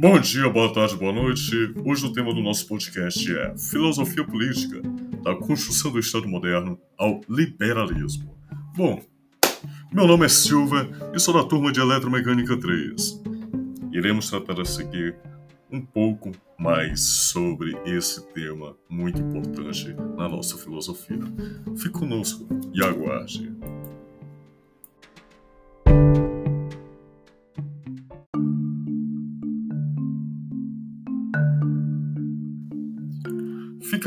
Bom 0.00 0.16
dia, 0.20 0.48
boa 0.48 0.72
tarde, 0.72 0.94
boa 0.94 1.12
noite. 1.12 1.74
Hoje 1.84 2.06
o 2.06 2.12
tema 2.12 2.32
do 2.32 2.40
nosso 2.40 2.68
podcast 2.68 3.36
é 3.36 3.58
Filosofia 3.58 4.24
Política, 4.24 4.80
da 5.24 5.34
construção 5.34 5.90
do 5.90 5.98
Estado 5.98 6.28
moderno 6.28 6.78
ao 6.96 7.20
liberalismo. 7.28 8.32
Bom, 8.76 9.02
meu 9.92 10.06
nome 10.06 10.24
é 10.24 10.28
Silva 10.28 10.88
e 11.12 11.18
sou 11.18 11.34
da 11.34 11.42
turma 11.42 11.72
de 11.72 11.80
Eletromecânica 11.80 12.56
3. 12.56 13.22
Iremos 13.90 14.30
tratar 14.30 14.60
a 14.60 14.64
seguir 14.64 15.16
um 15.68 15.80
pouco 15.80 16.30
mais 16.56 17.00
sobre 17.00 17.76
esse 17.84 18.24
tema 18.32 18.76
muito 18.88 19.20
importante 19.20 19.96
na 20.16 20.28
nossa 20.28 20.56
filosofia. 20.56 21.18
Fique 21.76 21.98
conosco 21.98 22.46
e 22.72 22.84
aguarde. 22.84 23.50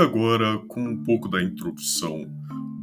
Fica 0.02 0.18
agora 0.18 0.58
com 0.68 0.82
um 0.82 1.04
pouco 1.04 1.30
da 1.30 1.44
introdução 1.44 2.26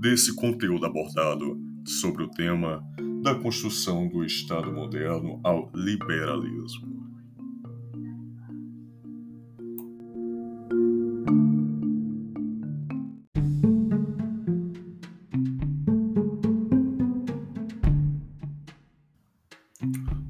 desse 0.01 0.37
conteúdo 0.37 0.87
abordado 0.87 1.61
sobre 1.85 2.23
o 2.23 2.31
tema 2.31 2.81
da 3.25 3.35
construção 3.35 4.07
do 4.07 4.25
Estado 4.25 4.73
moderno 4.73 5.41
ao 5.43 5.69
liberalismo. 5.75 6.87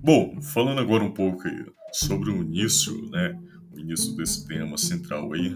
Bom, 0.02 0.40
falando 0.40 0.80
agora 0.80 1.04
um 1.04 1.12
pouco 1.12 1.42
sobre 1.92 2.30
o 2.30 2.42
início, 2.42 3.10
né, 3.10 3.38
o 3.74 3.78
início 3.78 4.16
desse 4.16 4.46
tema 4.46 4.78
central 4.78 5.34
aí, 5.34 5.54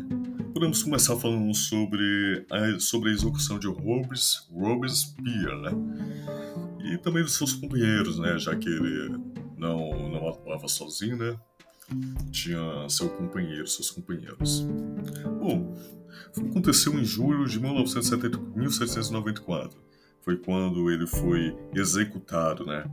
podemos 0.52 0.82
começar 0.82 1.16
falando 1.16 1.54
sobre 1.54 2.46
a, 2.50 2.78
sobre 2.78 3.10
a 3.10 3.12
execução 3.12 3.58
de 3.58 3.66
Robes, 3.66 4.46
Robespierre, 4.50 5.60
né, 5.62 5.70
e 6.84 6.98
também 6.98 7.22
dos 7.22 7.36
seus 7.36 7.52
companheiros, 7.54 8.18
né, 8.18 8.38
já 8.38 8.54
que 8.54 8.68
ele 8.68 9.18
não, 9.56 10.10
não 10.10 10.28
atuava 10.28 10.68
sozinho, 10.68 11.16
né, 11.16 11.36
tinha 12.30 12.88
seu 12.88 13.08
companheiro, 13.08 13.66
seus 13.66 13.90
companheiros. 13.90 14.66
Bom, 15.40 15.74
aconteceu 16.36 16.94
em 16.98 17.04
julho 17.04 17.46
de 17.46 17.58
1970, 17.58 18.38
1794, 18.54 19.82
foi 20.20 20.36
quando 20.36 20.90
ele 20.90 21.06
foi 21.06 21.56
executado, 21.74 22.66
né, 22.66 22.84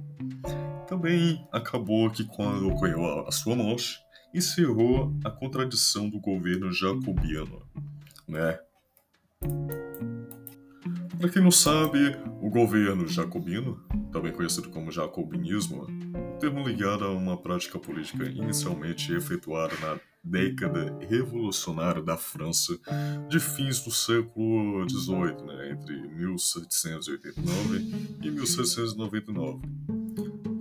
também 0.87 1.45
acabou 1.51 2.09
que 2.09 2.23
quando 2.23 2.69
ocorreu 2.69 3.27
a 3.27 3.31
sua 3.31 3.55
morte, 3.55 3.99
encerrou 4.33 5.13
a 5.23 5.29
contradição 5.29 6.09
do 6.09 6.19
governo 6.19 6.71
jacobiano, 6.71 7.61
né? 8.27 8.59
Para 11.17 11.29
quem 11.29 11.41
não 11.41 11.51
sabe, 11.51 12.15
o 12.41 12.49
governo 12.49 13.07
jacobino, 13.07 13.81
também 14.11 14.31
conhecido 14.31 14.69
como 14.69 14.91
jacobinismo, 14.91 15.87
termo 16.39 16.65
ligado 16.65 17.03
a 17.03 17.11
uma 17.11 17.35
prática 17.35 17.77
política 17.77 18.23
inicialmente 18.25 19.13
efetuada 19.13 19.73
na 19.81 19.99
década 20.23 20.97
revolucionária 21.09 22.01
da 22.01 22.15
França 22.15 22.77
de 23.27 23.39
fins 23.39 23.81
do 23.81 23.91
século 23.91 24.87
XVIII, 24.89 25.45
né, 25.45 25.71
entre 25.71 26.07
1789 26.07 28.17
e 28.21 28.31
1799 28.31 29.98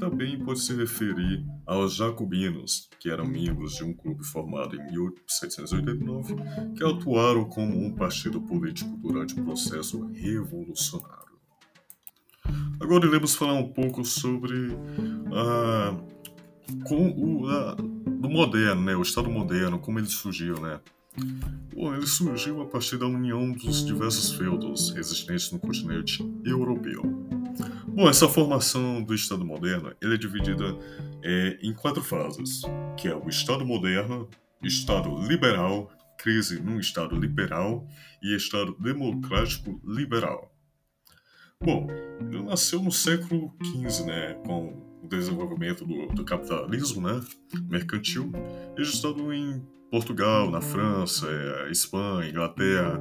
também 0.08 0.38
pode 0.38 0.60
se 0.60 0.74
referir 0.74 1.44
aos 1.66 1.94
jacobinos, 1.94 2.88
que 2.98 3.10
eram 3.10 3.26
membros 3.26 3.74
de 3.74 3.84
um 3.84 3.92
clube 3.92 4.24
formado 4.24 4.74
em 4.74 4.90
1789, 4.90 6.34
que 6.76 6.84
atuaram 6.84 7.44
como 7.44 7.76
um 7.76 7.94
partido 7.94 8.40
político 8.40 8.96
durante 8.96 9.38
o 9.38 9.44
processo 9.44 10.06
revolucionário. 10.12 11.28
Agora 12.80 13.06
iremos 13.06 13.34
falar 13.34 13.54
um 13.54 13.68
pouco 13.68 14.04
sobre 14.04 14.70
a, 15.32 15.94
com 16.88 17.10
o, 17.10 17.46
a, 17.48 17.74
do 17.74 18.30
moderno, 18.30 18.82
né, 18.82 18.96
o 18.96 19.02
Estado 19.02 19.30
moderno, 19.30 19.78
como 19.78 19.98
ele 19.98 20.06
surgiu, 20.06 20.58
né? 20.60 20.80
Bom, 21.74 21.94
ele 21.94 22.06
surgiu 22.06 22.62
a 22.62 22.66
partir 22.66 22.96
da 22.96 23.06
união 23.06 23.52
dos 23.52 23.84
diversos 23.84 24.32
feudos 24.32 24.94
existentes 24.96 25.50
no 25.50 25.58
continente 25.58 26.24
europeu. 26.44 27.02
Bom, 27.98 28.08
essa 28.08 28.28
formação 28.28 29.02
do 29.02 29.12
Estado 29.12 29.44
moderno 29.44 29.92
é 30.00 30.16
dividida 30.16 30.66
é, 31.20 31.58
em 31.60 31.74
quatro 31.74 32.00
fases, 32.00 32.62
que 32.96 33.08
é 33.08 33.16
o 33.16 33.28
Estado 33.28 33.66
moderno, 33.66 34.30
Estado 34.62 35.12
liberal, 35.26 35.90
crise 36.16 36.62
num 36.62 36.78
Estado 36.78 37.16
liberal 37.16 37.84
e 38.22 38.36
Estado 38.36 38.76
democrático 38.78 39.80
liberal. 39.84 40.54
Bom, 41.60 41.88
ele 42.20 42.40
nasceu 42.44 42.80
no 42.80 42.92
século 42.92 43.52
XV, 43.64 44.04
né, 44.04 44.34
com 44.46 45.00
o 45.02 45.08
desenvolvimento 45.08 45.84
do, 45.84 46.06
do 46.06 46.24
capitalismo 46.24 47.00
né, 47.00 47.20
mercantil, 47.68 48.30
registrado 48.76 49.32
em 49.32 49.60
Portugal, 49.90 50.52
na 50.52 50.60
França, 50.60 51.26
é, 51.28 51.72
Espanha, 51.72 52.30
Inglaterra 52.30 53.00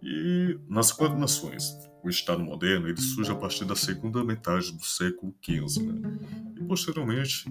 e 0.00 0.56
nas 0.68 0.92
quatro 0.92 1.18
nações, 1.18 1.89
o 2.02 2.08
Estado 2.08 2.42
moderno 2.42 2.88
ele 2.88 3.00
surge 3.00 3.30
a 3.30 3.34
partir 3.34 3.64
da 3.64 3.76
segunda 3.76 4.24
metade 4.24 4.72
do 4.72 4.84
século 4.84 5.34
XV. 5.42 5.82
Né? 5.82 6.18
E 6.56 6.64
posteriormente, 6.64 7.44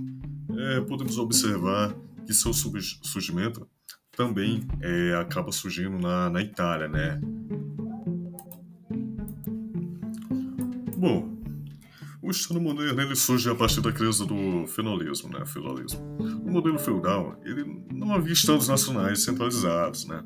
é, 0.57 0.81
podemos 0.81 1.17
observar 1.17 1.95
que 2.25 2.33
seu 2.33 2.53
surgimento 2.53 3.67
também 4.11 4.67
é, 4.81 5.15
acaba 5.15 5.51
surgindo 5.51 5.97
na, 5.97 6.29
na 6.29 6.41
Itália. 6.41 6.87
Né? 6.87 7.19
Bom, 10.97 11.39
o 12.21 12.29
Estado 12.29 12.59
moderno 12.59 13.01
ele 13.01 13.15
surge 13.15 13.49
a 13.49 13.55
partir 13.55 13.81
da 13.81 13.91
crise 13.91 14.25
do 14.27 14.67
feudalismo, 14.67 15.29
né? 15.29 15.45
feudalismo. 15.45 16.17
O 16.45 16.51
modelo 16.51 16.77
feudal 16.77 17.39
ele 17.43 17.83
não 17.91 18.13
havia 18.13 18.33
estados 18.33 18.67
nacionais 18.67 19.23
centralizados, 19.23 20.05
né? 20.05 20.23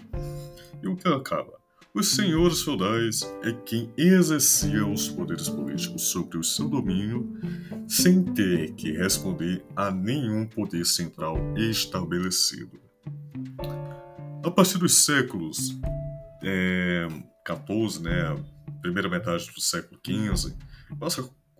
E 0.82 0.88
o 0.88 0.96
que 0.96 1.08
acaba? 1.08 1.63
Os 1.96 2.16
senhores 2.16 2.64
feudais 2.64 3.22
é 3.44 3.54
quem 3.54 3.94
exercia 3.96 4.84
os 4.84 5.10
poderes 5.10 5.48
políticos 5.48 6.02
sobre 6.08 6.40
o 6.40 6.44
seu 6.44 6.68
domínio 6.68 7.40
sem 7.88 8.24
ter 8.24 8.74
que 8.74 8.94
responder 8.94 9.64
a 9.76 9.92
nenhum 9.92 10.44
poder 10.44 10.86
central 10.86 11.38
estabelecido. 11.56 12.82
A 14.44 14.50
partir 14.50 14.80
dos 14.80 15.06
séculos 15.06 15.80
é, 16.42 17.08
14, 17.46 18.02
né, 18.02 18.44
primeira 18.82 19.08
metade 19.08 19.52
do 19.54 19.62
século 19.62 20.02
XV, 20.04 20.56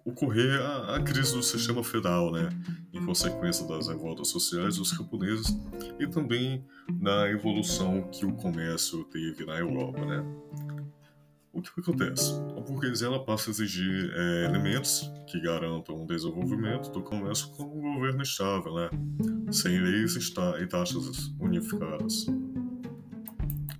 ocorrer 0.06 0.62
a, 0.62 0.96
a, 0.96 1.02
crise 1.02 1.34
do 1.34 1.42
sistema 1.42 1.84
feudal, 1.84 2.32
né, 2.32 2.50
em 2.92 3.06
consequência 3.06 3.66
das 3.68 3.88
revoltas 3.88 4.28
sociais 4.28 4.78
dos 4.78 4.96
camponeses 4.96 5.58
e 6.00 6.08
também 6.08 6.64
na 7.00 7.30
evolução 7.30 8.10
que 8.12 8.26
o 8.26 8.34
comércio 8.34 9.04
teve 9.06 9.46
na 9.46 9.58
Europa, 9.58 10.06
né. 10.06 10.24
O 11.54 11.62
que 11.62 11.70
acontece? 11.80 12.34
A 12.58 12.62
burguesia 12.62 13.08
ela 13.08 13.24
passa 13.24 13.50
a 13.50 13.52
exigir 13.52 14.12
é, 14.16 14.46
elementos 14.46 15.12
que 15.28 15.40
garantam 15.40 16.04
o 16.04 16.08
desenvolvimento 16.08 16.90
do 16.90 17.04
comércio 17.04 17.48
com 17.50 17.64
um 17.64 17.94
governo 17.94 18.24
estável, 18.24 18.74
né, 18.74 18.90
sem 19.52 19.80
leis 19.80 20.16
e 20.16 20.68
taxas 20.68 21.32
unificadas. 21.40 22.26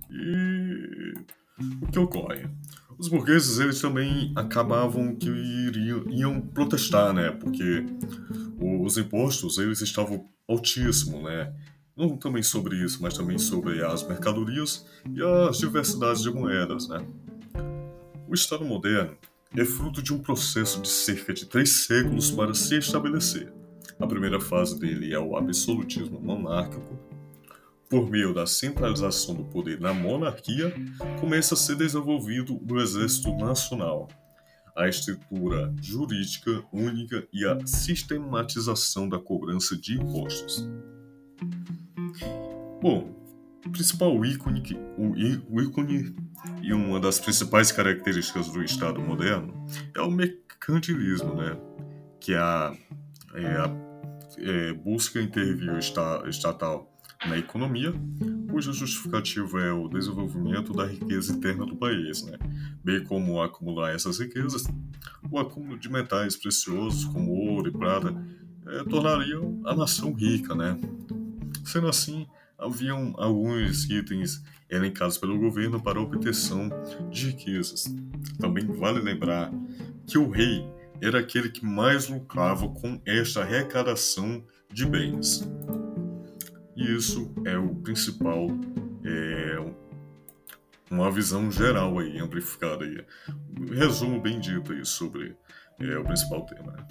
E 0.08 1.14
o 1.82 1.86
que 1.90 1.98
ocorre? 1.98 2.48
Os 2.98 3.08
burgueses 3.08 3.58
eles 3.58 3.80
também 3.80 4.32
acabavam 4.34 5.14
que 5.14 5.28
iriam, 5.28 6.04
iam 6.10 6.40
protestar, 6.40 7.12
né? 7.12 7.30
Porque 7.30 7.84
os 8.58 8.96
impostos 8.96 9.58
eles 9.58 9.80
estavam 9.80 10.28
altíssimos, 10.48 11.22
né? 11.22 11.52
Não 11.96 12.16
também 12.16 12.42
sobre 12.42 12.76
isso, 12.76 13.00
mas 13.02 13.16
também 13.16 13.38
sobre 13.38 13.84
as 13.84 14.06
mercadorias 14.06 14.84
e 15.12 15.22
as 15.22 15.58
diversidades 15.58 16.22
de 16.22 16.30
moedas, 16.30 16.88
né? 16.88 17.04
O 18.28 18.34
Estado 18.34 18.64
moderno 18.64 19.16
é 19.56 19.64
fruto 19.64 20.02
de 20.02 20.12
um 20.12 20.18
processo 20.18 20.80
de 20.80 20.88
cerca 20.88 21.32
de 21.32 21.46
três 21.46 21.70
séculos 21.70 22.30
para 22.30 22.52
se 22.54 22.76
estabelecer. 22.76 23.52
A 24.00 24.06
primeira 24.06 24.40
fase 24.40 24.78
dele 24.78 25.14
é 25.14 25.18
o 25.18 25.36
absolutismo 25.36 26.20
monárquico, 26.20 26.98
por 27.88 28.10
meio 28.10 28.34
da 28.34 28.46
centralização 28.46 29.34
do 29.34 29.44
poder 29.44 29.80
na 29.80 29.92
monarquia, 29.92 30.74
começa 31.20 31.54
a 31.54 31.56
ser 31.56 31.76
desenvolvido 31.76 32.60
o 32.68 32.80
Exército 32.80 33.34
Nacional, 33.36 34.08
a 34.76 34.88
estrutura 34.88 35.72
jurídica 35.80 36.64
única 36.72 37.26
e 37.32 37.46
a 37.46 37.64
sistematização 37.66 39.08
da 39.08 39.18
cobrança 39.18 39.76
de 39.76 39.94
impostos. 39.94 40.68
Bom, 42.82 43.14
o 43.64 43.70
principal 43.70 44.24
ícone, 44.24 44.62
o 45.48 45.60
ícone 45.60 46.14
e 46.62 46.72
uma 46.72 47.00
das 47.00 47.18
principais 47.18 47.72
características 47.72 48.48
do 48.48 48.62
Estado 48.62 49.00
moderno 49.00 49.66
é 49.94 50.00
o 50.00 50.10
mercantilismo, 50.10 51.34
né? 51.34 51.56
que 52.20 52.32
é 52.32 52.38
a, 52.38 52.74
é 53.34 53.46
a 53.46 53.70
é, 54.38 54.72
busca 54.72 55.20
intervir 55.20 55.78
estatal 56.26 56.93
na 57.26 57.38
economia, 57.38 57.92
cuja 58.50 58.72
justificativa 58.72 59.60
é 59.60 59.72
o 59.72 59.88
desenvolvimento 59.88 60.72
da 60.72 60.86
riqueza 60.86 61.32
interna 61.32 61.66
do 61.66 61.76
país, 61.76 62.22
né? 62.22 62.38
bem 62.84 63.02
como 63.02 63.42
acumular 63.42 63.94
essas 63.94 64.18
riquezas, 64.18 64.64
o 65.30 65.38
acúmulo 65.38 65.78
de 65.78 65.90
metais 65.90 66.36
preciosos 66.36 67.04
como 67.06 67.32
ouro 67.32 67.68
e 67.68 67.72
prata 67.72 68.14
é, 68.66 69.68
a 69.68 69.74
nação 69.74 70.12
rica. 70.12 70.54
Né? 70.54 70.78
Sendo 71.64 71.88
assim, 71.88 72.26
haviam 72.58 73.14
alguns 73.16 73.88
itens 73.90 74.42
elencados 74.70 75.18
pelo 75.18 75.38
governo 75.38 75.82
para 75.82 76.00
obtenção 76.00 76.68
de 77.10 77.28
riquezas. 77.28 77.84
Também 78.38 78.66
vale 78.66 79.00
lembrar 79.00 79.52
que 80.06 80.18
o 80.18 80.28
rei 80.28 80.64
era 81.00 81.20
aquele 81.20 81.48
que 81.48 81.64
mais 81.64 82.08
lucrava 82.08 82.68
com 82.68 83.00
esta 83.04 83.42
arrecadação 83.42 84.44
de 84.72 84.86
bens. 84.86 85.46
E 86.76 86.94
isso 86.94 87.32
é 87.44 87.56
o 87.56 87.74
principal, 87.76 88.48
é, 89.04 89.74
uma 90.90 91.10
visão 91.10 91.50
geral 91.50 91.98
aí, 91.98 92.18
amplificada 92.18 92.84
aí. 92.84 93.04
Resumo 93.70 94.20
bem 94.20 94.40
dito 94.40 94.72
aí 94.72 94.84
sobre 94.84 95.36
é, 95.78 95.98
o 95.98 96.04
principal 96.04 96.44
tema. 96.46 96.86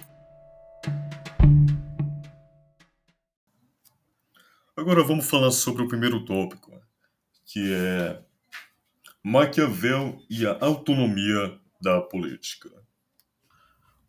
Agora 4.76 5.04
vamos 5.04 5.28
falar 5.28 5.50
sobre 5.50 5.82
o 5.82 5.88
primeiro 5.88 6.24
tópico, 6.24 6.72
que 7.46 7.72
é 7.72 8.22
Maquiavel 9.22 10.20
e 10.28 10.46
a 10.46 10.58
autonomia 10.60 11.58
da 11.80 12.00
política. 12.00 12.70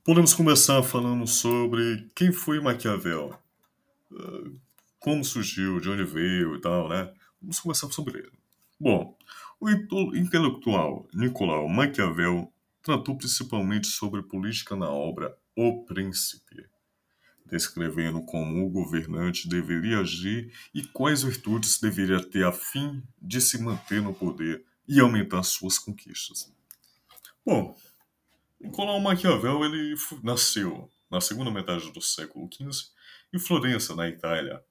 Podemos 0.03 0.33
começar 0.33 0.81
falando 0.83 1.25
sobre 1.27 2.09
quem 2.15 2.31
foi 2.31 2.59
Maquiavel, 2.59 3.37
ah, 4.11 4.51
como 5.05 5.23
surgiu, 5.23 5.79
de 5.79 5.87
onde 5.87 6.03
veio 6.03 6.55
e 6.55 6.61
tal, 6.61 6.89
né? 6.89 7.13
Vamos 7.39 7.59
começar 7.59 7.87
sobre 7.91 8.17
ele. 8.17 8.31
Bom, 8.79 9.15
o 9.59 9.69
intelectual 10.15 11.07
Nicolau 11.13 11.69
Maquiavel 11.69 12.51
tratou 12.81 13.15
principalmente 13.15 13.85
sobre 13.85 14.23
política 14.23 14.75
na 14.75 14.89
obra 14.89 15.37
O 15.55 15.85
Príncipe, 15.85 16.67
descrevendo 17.45 18.23
como 18.23 18.65
o 18.65 18.69
governante 18.71 19.47
deveria 19.47 19.99
agir 19.99 20.51
e 20.73 20.81
quais 20.83 21.21
virtudes 21.21 21.79
deveria 21.79 22.19
ter 22.19 22.43
a 22.43 22.51
fim 22.51 23.03
de 23.21 23.39
se 23.39 23.61
manter 23.61 24.01
no 24.01 24.11
poder 24.11 24.65
e 24.87 24.99
aumentar 24.99 25.43
suas 25.43 25.77
conquistas. 25.77 26.51
Bom, 27.45 27.77
Nicolau 28.59 28.99
Maquiavel 28.99 29.65
ele 29.65 29.93
nasceu 30.23 30.89
na 31.11 31.21
segunda 31.21 31.51
metade 31.51 31.91
do 31.91 32.01
século 32.01 32.49
XV 32.51 32.89
em 33.31 33.37
Florença, 33.37 33.95
na 33.95 34.09
Itália, 34.09 34.63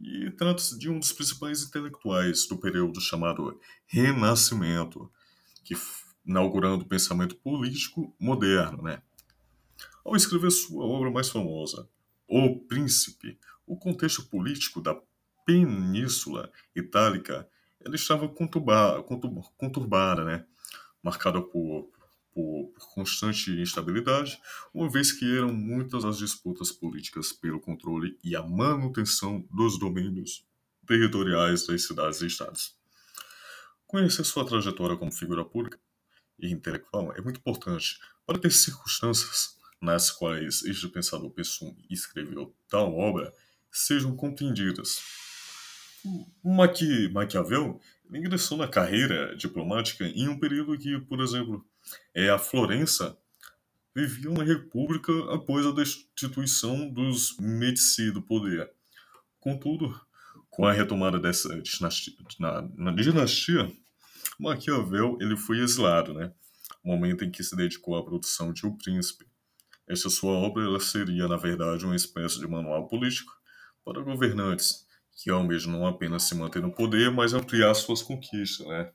e 0.00 0.30
trata-se 0.32 0.78
de 0.78 0.90
um 0.90 0.98
dos 0.98 1.12
principais 1.12 1.62
intelectuais 1.62 2.46
do 2.46 2.58
período 2.58 3.00
chamado 3.00 3.60
Renascimento, 3.86 5.10
que 5.64 5.74
inaugurando 6.26 6.84
o 6.84 6.88
pensamento 6.88 7.36
político 7.36 8.14
moderno, 8.18 8.82
né? 8.82 9.02
Ao 10.04 10.16
escrever 10.16 10.50
sua 10.50 10.84
obra 10.84 11.10
mais 11.10 11.28
famosa, 11.28 11.88
O 12.26 12.58
Príncipe, 12.58 13.38
o 13.66 13.76
contexto 13.76 14.24
político 14.24 14.80
da 14.80 14.98
Península 15.44 16.50
Itálica 16.74 17.48
ela 17.84 17.94
estava 17.94 18.26
conturbada, 18.28 19.02
conturbada 19.58 20.24
né? 20.24 20.46
marcada 21.02 21.40
por 21.42 21.90
por, 22.34 22.72
constante 22.94 23.50
instabilidade, 23.52 24.40
uma 24.72 24.90
vez 24.90 25.12
que 25.12 25.36
eram 25.36 25.52
muitas 25.52 26.04
as 26.04 26.18
disputas 26.18 26.72
políticas 26.72 27.32
pelo 27.32 27.60
controle 27.60 28.18
e 28.22 28.34
a 28.34 28.42
manutenção 28.42 29.46
dos 29.50 29.78
domínios 29.78 30.44
territoriais 30.86 31.66
das 31.66 31.86
cidades 31.86 32.20
e 32.20 32.26
estados. 32.26 32.76
Conhecer 33.86 34.24
sua 34.24 34.44
trajetória 34.44 34.96
como 34.96 35.12
figura 35.12 35.44
pública 35.44 35.78
e 36.38 36.50
intelectual 36.50 37.12
é 37.16 37.20
muito 37.20 37.38
importante 37.38 37.98
para 38.26 38.38
ter 38.38 38.50
circunstâncias 38.50 39.56
nas 39.80 40.10
quais 40.10 40.64
este 40.64 40.88
pensador 40.88 41.30
pensou 41.30 41.76
e 41.88 41.94
escreveu 41.94 42.54
tal 42.68 42.96
obra 42.96 43.32
sejam 43.70 44.16
compreendidas. 44.16 45.00
Maqui, 46.42 47.08
Maquiavel 47.08 47.80
ingressou 48.12 48.58
na 48.58 48.68
carreira 48.68 49.34
diplomática 49.36 50.04
em 50.04 50.28
um 50.28 50.38
período 50.38 50.78
que, 50.78 50.98
por 51.00 51.20
exemplo, 51.20 51.64
é, 52.14 52.30
a 52.30 52.38
Florença 52.38 53.16
vivia 53.94 54.30
uma 54.30 54.44
república 54.44 55.12
após 55.32 55.66
a 55.66 55.72
destituição 55.72 56.88
dos 56.90 57.36
Medici 57.38 58.10
do 58.10 58.22
poder. 58.22 58.70
Contudo, 59.38 59.98
com 60.50 60.66
a 60.66 60.72
retomada 60.72 61.18
dessa 61.18 61.60
dinastia, 61.60 62.14
na, 62.38 62.62
na 62.76 62.92
dinastia, 62.92 63.70
Maquiavel 64.38 65.16
ele 65.20 65.36
foi 65.36 65.58
exilado, 65.58 66.12
né? 66.12 66.32
momento 66.84 67.24
em 67.24 67.30
que 67.30 67.42
se 67.42 67.56
dedicou 67.56 67.96
à 67.96 68.04
produção 68.04 68.52
de 68.52 68.66
O 68.66 68.76
Príncipe. 68.76 69.26
Esta 69.88 70.10
sua 70.10 70.32
obra 70.32 70.78
seria, 70.80 71.26
na 71.26 71.36
verdade, 71.36 71.84
uma 71.84 71.96
espécie 71.96 72.38
de 72.38 72.46
manual 72.46 72.86
político 72.86 73.32
para 73.84 74.02
governantes 74.02 74.86
que 75.16 75.30
almejam 75.30 75.72
não 75.72 75.86
apenas 75.86 76.24
se 76.24 76.34
manter 76.34 76.60
no 76.60 76.72
poder, 76.72 77.10
mas 77.10 77.32
ampliar 77.32 77.72
suas 77.74 78.02
conquistas, 78.02 78.66
né? 78.66 78.92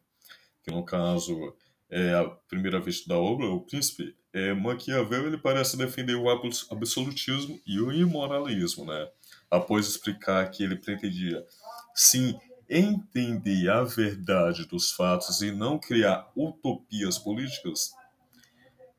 Que 0.64 0.72
no 0.72 0.84
caso 0.84 1.56
é, 1.90 2.14
a 2.14 2.26
primeira 2.26 2.80
vez 2.80 3.06
da 3.06 3.18
obra, 3.18 3.48
o 3.48 3.62
príncipe, 3.62 4.16
é, 4.32 4.54
Maquiavel 4.54 5.28
ele 5.28 5.38
parece 5.38 5.76
defender 5.76 6.16
o 6.16 6.30
absolutismo 6.30 7.60
e 7.66 7.80
o 7.80 7.92
imoralismo, 7.92 8.86
né? 8.86 9.10
Após 9.50 9.88
explicar 9.88 10.50
que 10.52 10.64
ele 10.64 10.76
pretendia, 10.76 11.44
sim, 11.96 12.38
entender 12.70 13.70
a 13.70 13.84
verdade 13.84 14.68
dos 14.68 14.92
fatos 14.92 15.42
e 15.42 15.52
não 15.52 15.80
criar 15.80 16.32
utopias 16.36 17.18
políticas, 17.18 17.92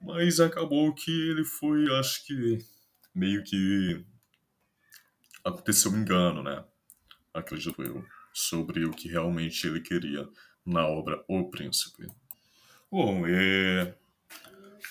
mas 0.00 0.40
acabou 0.40 0.92
que 0.92 1.10
ele 1.31 1.44
foi, 1.44 1.87
acho 1.96 2.26
que, 2.26 2.58
meio 3.14 3.44
que 3.44 4.04
aconteceu 5.44 5.92
um 5.92 6.00
engano, 6.00 6.42
né? 6.42 6.64
Acredito 7.32 7.81
eu, 7.82 8.04
sobre 8.32 8.84
o 8.84 8.90
que 8.90 9.08
realmente 9.08 9.66
ele 9.66 9.81
queria 9.81 10.28
na 10.66 10.87
obra 10.87 11.25
O 11.28 11.48
Príncipe. 11.48 12.06
Bom, 12.90 13.25
é... 13.25 13.94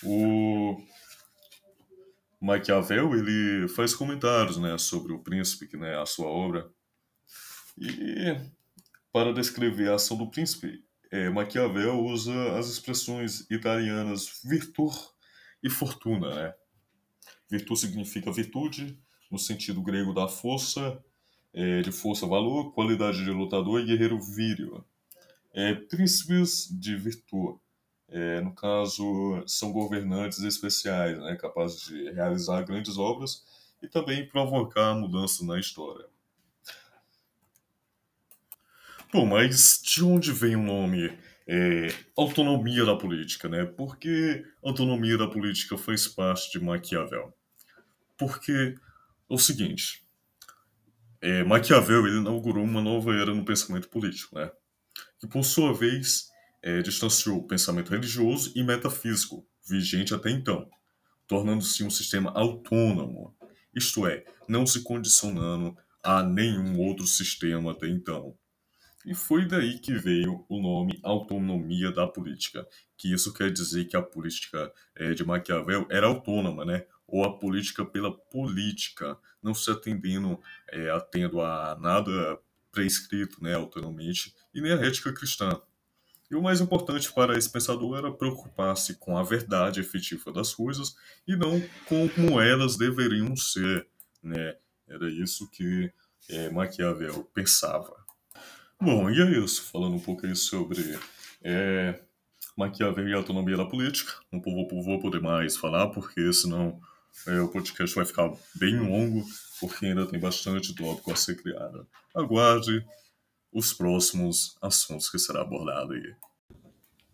o 0.02 0.82
Maquiavel 2.40 3.14
ele 3.14 3.68
faz 3.68 3.94
comentários 3.94 4.56
né, 4.56 4.78
sobre 4.78 5.12
o 5.12 5.18
príncipe, 5.18 5.66
que 5.66 5.76
né, 5.76 6.00
a 6.00 6.06
sua 6.06 6.26
obra. 6.26 6.70
E 7.76 8.40
para 9.12 9.34
descrever 9.34 9.90
a 9.90 9.96
ação 9.96 10.16
do 10.16 10.30
príncipe, 10.30 10.82
é, 11.10 11.28
Maquiavel 11.28 12.02
usa 12.02 12.58
as 12.58 12.68
expressões 12.68 13.46
italianas 13.50 14.40
virtud 14.42 14.96
e 15.62 15.68
fortuna. 15.68 16.34
Né? 16.34 16.54
Virtud 17.50 17.78
significa 17.78 18.32
virtude, 18.32 18.98
no 19.30 19.38
sentido 19.38 19.82
grego 19.82 20.14
da 20.14 20.26
força, 20.26 21.04
é, 21.52 21.82
de 21.82 21.92
força-valor, 21.92 22.72
qualidade 22.72 23.22
de 23.22 23.30
lutador 23.30 23.80
e 23.80 23.84
guerreiro 23.84 24.18
vírio. 24.18 24.82
É, 25.52 25.74
príncipes 25.74 26.66
de 26.70 26.96
virtude 26.96 27.60
é, 28.10 28.40
no 28.40 28.52
caso, 28.52 29.42
são 29.46 29.72
governantes 29.72 30.40
especiais, 30.40 31.18
né, 31.18 31.36
capazes 31.36 31.82
de 31.82 32.10
realizar 32.10 32.62
grandes 32.62 32.98
obras 32.98 33.44
e 33.82 33.88
também 33.88 34.28
provocar 34.28 34.94
mudança 34.94 35.44
na 35.44 35.58
história. 35.58 36.06
Bom, 39.12 39.26
mas 39.26 39.80
de 39.82 40.04
onde 40.04 40.32
vem 40.32 40.56
o 40.56 40.62
nome 40.62 41.16
é, 41.46 41.88
autonomia 42.16 42.84
da 42.84 42.94
política, 42.94 43.48
né? 43.48 43.64
Por 43.64 43.96
que 43.96 44.44
autonomia 44.62 45.18
da 45.18 45.26
política 45.26 45.76
faz 45.76 46.06
parte 46.06 46.52
de 46.52 46.64
Maquiavel? 46.64 47.34
Porque 48.16 48.52
é 48.52 49.34
o 49.34 49.38
seguinte, 49.38 50.04
é, 51.20 51.42
Maquiavel 51.42 52.06
ele 52.06 52.18
inaugurou 52.18 52.62
uma 52.62 52.80
nova 52.80 53.12
era 53.14 53.34
no 53.34 53.44
pensamento 53.44 53.88
político, 53.88 54.36
né? 54.36 54.50
Que 55.18 55.26
por 55.26 55.42
sua 55.42 55.74
vez 55.74 56.30
é, 56.62 56.82
distanciou 56.82 57.38
o 57.38 57.46
pensamento 57.46 57.90
religioso 57.90 58.52
e 58.54 58.62
metafísico 58.62 59.46
vigente 59.66 60.14
até 60.14 60.30
então, 60.30 60.68
tornando-se 61.26 61.84
um 61.84 61.90
sistema 61.90 62.30
autônomo, 62.32 63.34
isto 63.74 64.06
é, 64.06 64.24
não 64.48 64.66
se 64.66 64.82
condicionando 64.82 65.76
a 66.02 66.22
nenhum 66.22 66.78
outro 66.80 67.06
sistema 67.06 67.72
até 67.72 67.88
então. 67.88 68.34
E 69.06 69.14
foi 69.14 69.46
daí 69.46 69.78
que 69.78 69.94
veio 69.94 70.44
o 70.48 70.60
nome 70.60 70.98
autonomia 71.02 71.90
da 71.90 72.06
política, 72.06 72.66
que 72.98 73.12
isso 73.12 73.32
quer 73.32 73.50
dizer 73.50 73.86
que 73.86 73.96
a 73.96 74.02
política 74.02 74.70
é, 74.94 75.14
de 75.14 75.24
Maquiavel 75.24 75.86
era 75.90 76.06
autônoma, 76.06 76.64
né? 76.64 76.84
ou 77.10 77.24
a 77.24 77.38
política 77.38 77.84
pela 77.84 78.16
política, 78.16 79.18
não 79.42 79.52
se 79.52 79.70
atendendo, 79.70 80.40
é, 80.70 80.90
atendo 80.90 81.40
a 81.40 81.76
nada 81.80 82.38
prescrito 82.70 83.42
né, 83.42 83.54
autonomamente, 83.54 84.34
e 84.54 84.60
nem 84.60 84.72
a 84.72 84.86
ética 84.86 85.12
cristã. 85.12 85.60
E 86.30 86.36
o 86.36 86.42
mais 86.42 86.60
importante 86.60 87.12
para 87.12 87.36
esse 87.36 87.50
pensador 87.50 87.98
era 87.98 88.12
preocupar-se 88.12 88.94
com 88.94 89.18
a 89.18 89.22
verdade 89.22 89.80
efetiva 89.80 90.32
das 90.32 90.54
coisas 90.54 90.94
e 91.26 91.34
não 91.34 91.60
com 91.86 92.08
como 92.08 92.40
elas 92.40 92.76
deveriam 92.76 93.34
ser, 93.34 93.86
né? 94.22 94.56
Era 94.88 95.10
isso 95.10 95.50
que 95.50 95.92
é, 96.28 96.50
Maquiavel 96.50 97.24
pensava. 97.34 97.94
Bom, 98.80 99.10
e 99.10 99.20
é 99.20 99.38
isso. 99.38 99.62
Falando 99.64 99.96
um 99.96 100.00
pouco 100.00 100.26
aí 100.26 100.34
sobre 100.36 100.98
é, 101.42 102.00
Maquiavel 102.56 103.08
e 103.08 103.12
a 103.12 103.16
autonomia 103.16 103.56
da 103.56 103.64
política. 103.64 104.12
Não 104.32 104.40
vou, 104.40 104.68
vou 104.82 105.00
poder 105.00 105.20
mais 105.20 105.56
falar, 105.56 105.88
porque 105.88 106.32
senão 106.32 106.80
é, 107.26 107.40
o 107.40 107.48
podcast 107.48 107.94
vai 107.94 108.04
ficar 108.04 108.32
bem 108.54 108.78
longo, 108.78 109.24
porque 109.58 109.86
ainda 109.86 110.06
tem 110.06 110.18
bastante 110.18 110.74
tópico 110.74 111.12
a 111.12 111.16
ser 111.16 111.36
criado. 111.36 111.86
Aguarde 112.14 112.84
os 113.52 113.72
próximos 113.72 114.56
assuntos 114.60 115.10
que 115.10 115.18
será 115.18 115.42
abordado 115.42 115.92
aí. 115.92 116.14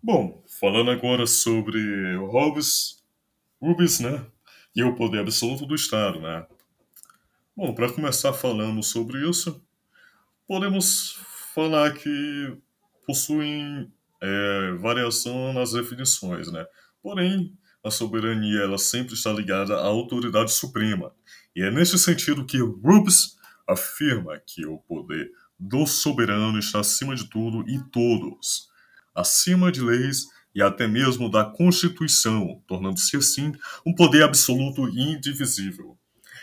Bom, 0.03 0.43
falando 0.61 0.91
agora 0.91 1.27
sobre 1.27 2.15
Hobbes, 2.17 3.03
Hobbes, 3.61 4.01
né? 4.01 4.25
E 4.75 4.83
o 4.83 4.95
poder 4.95 5.21
absoluto 5.21 5.67
do 5.67 5.75
Estado, 5.75 6.21
né? 6.21 6.47
Bom, 7.57 7.75
para 7.75 7.93
começar 7.93 8.33
falando 8.33 8.83
sobre 8.83 9.29
isso, 9.29 9.65
podemos 10.47 11.19
falar 11.55 11.95
que 11.95 12.57
possuem 13.07 13.91
é, 14.21 14.73
variação 14.73 15.53
nas 15.53 15.73
definições, 15.73 16.53
né? 16.53 16.67
Porém, 17.03 17.57
a 17.83 17.91
soberania 17.91 18.61
ela 18.61 18.79
sempre 18.79 19.15
está 19.15 19.33
ligada 19.33 19.75
à 19.77 19.87
autoridade 19.87 20.53
suprema. 20.53 21.15
E 21.55 21.63
é 21.63 21.71
nesse 21.71 21.99
sentido 21.99 22.45
que 22.45 22.59
Hobbes 22.59 23.37
afirma 23.67 24.39
que 24.47 24.67
o 24.67 24.79
poder 24.79 25.31
do 25.59 25.87
soberano 25.87 26.59
está 26.59 26.81
acima 26.81 27.15
de 27.15 27.25
tudo 27.29 27.69
e 27.69 27.83
todos 27.91 28.69
acima 29.17 29.73
de 29.73 29.81
leis 29.81 30.27
e 30.55 30.63
até 30.63 30.87
mesmo 30.87 31.31
da 31.31 31.45
Constituição, 31.45 32.63
tornando-se 32.67 33.17
assim 33.17 33.53
um 33.85 33.95
poder 33.95 34.23
absoluto 34.23 34.89
e 34.89 35.15
indivisível. 35.15 35.99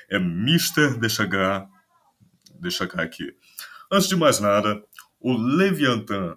É 0.10 0.20
Mister 0.20 1.00
deixa 1.00 1.28
cá, 1.28 1.68
deixa 2.60 2.88
cá 2.88 3.04
aqui. 3.04 3.36
Antes 3.92 4.10
de 4.10 4.16
mais 4.16 4.40
nada, 4.40 4.84
o 5.20 5.34
Leviatã 5.34 6.36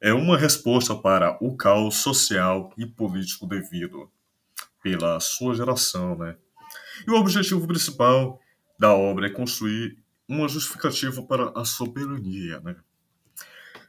é 0.00 0.12
uma 0.12 0.36
resposta 0.36 0.94
para 0.94 1.36
o 1.40 1.56
caos 1.56 1.96
social 1.96 2.72
e 2.76 2.86
político 2.86 3.46
devido 3.46 4.10
pela 4.82 5.18
sua 5.18 5.54
geração, 5.54 6.16
né? 6.16 6.36
E 7.06 7.10
o 7.10 7.16
objetivo 7.16 7.66
principal 7.66 8.40
da 8.78 8.92
obra 8.92 9.26
é 9.26 9.30
construir 9.30 9.98
uma 10.28 10.46
justificativa 10.46 11.22
para 11.22 11.50
a 11.58 11.64
soberania, 11.64 12.60
né? 12.60 12.76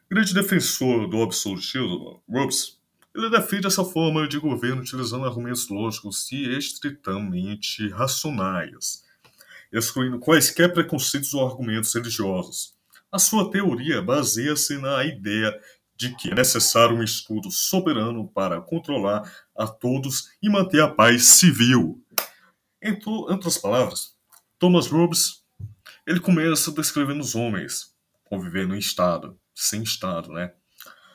Grande 0.10 0.34
defensor 0.34 1.08
do 1.08 1.22
absolutismo, 1.22 2.24
Robes, 2.28 2.80
ele 3.14 3.30
defende 3.30 3.68
essa 3.68 3.84
forma 3.84 4.28
de 4.28 4.40
governo 4.40 4.82
utilizando 4.82 5.26
argumentos 5.26 5.68
lógicos 5.70 6.32
e 6.32 6.58
estritamente 6.58 7.88
racionais, 7.90 9.04
excluindo 9.72 10.20
quaisquer 10.20 10.74
preconceitos 10.74 11.34
ou 11.34 11.46
argumentos 11.46 11.94
religiosos. 11.94 12.74
A 13.12 13.20
sua 13.20 13.52
teoria 13.52 14.02
baseia-se 14.02 14.78
na 14.78 15.04
ideia 15.04 15.60
de 15.96 16.16
que 16.16 16.32
é 16.32 16.36
necessário 16.36 16.96
um 16.96 17.04
escudo 17.04 17.52
soberano 17.52 18.28
para 18.28 18.62
controlar 18.62 19.30
a 19.56 19.68
todos 19.68 20.30
e 20.42 20.50
manter 20.50 20.82
a 20.82 20.88
paz 20.88 21.24
civil. 21.26 22.02
Em 22.82 22.98
outras 23.06 23.58
palavras, 23.58 24.16
Thomas 24.58 24.88
Hobbes 24.88 25.39
ele 26.10 26.20
começa 26.20 26.72
descrevendo 26.72 27.22
os 27.22 27.36
homens 27.36 27.96
convivendo 28.24 28.76
em 28.76 28.80
Estado, 28.80 29.40
sem 29.54 29.84
Estado, 29.84 30.32
né? 30.32 30.52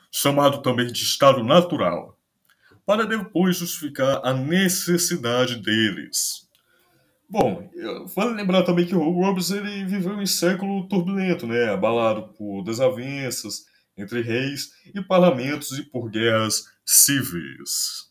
Chamado 0.09 0.61
também 0.61 0.87
de 0.87 1.03
Estado 1.03 1.43
natural, 1.43 2.17
para 2.85 3.05
depois 3.05 3.57
justificar 3.57 4.21
a 4.23 4.33
necessidade 4.33 5.57
deles. 5.57 6.47
Bom, 7.29 7.69
vale 8.15 8.35
lembrar 8.35 8.63
também 8.63 8.85
que 8.85 8.95
o 8.95 9.11
Hobbes 9.11 9.51
ele 9.51 9.83
viveu 9.83 10.21
em 10.21 10.25
século 10.25 10.87
turbulento, 10.87 11.45
né? 11.45 11.73
Abalado 11.73 12.29
por 12.29 12.63
desavenças 12.63 13.65
entre 13.97 14.21
reis 14.21 14.71
e 14.93 15.01
parlamentos 15.01 15.77
e 15.77 15.83
por 15.83 16.09
guerras 16.09 16.69
civis. 16.85 18.09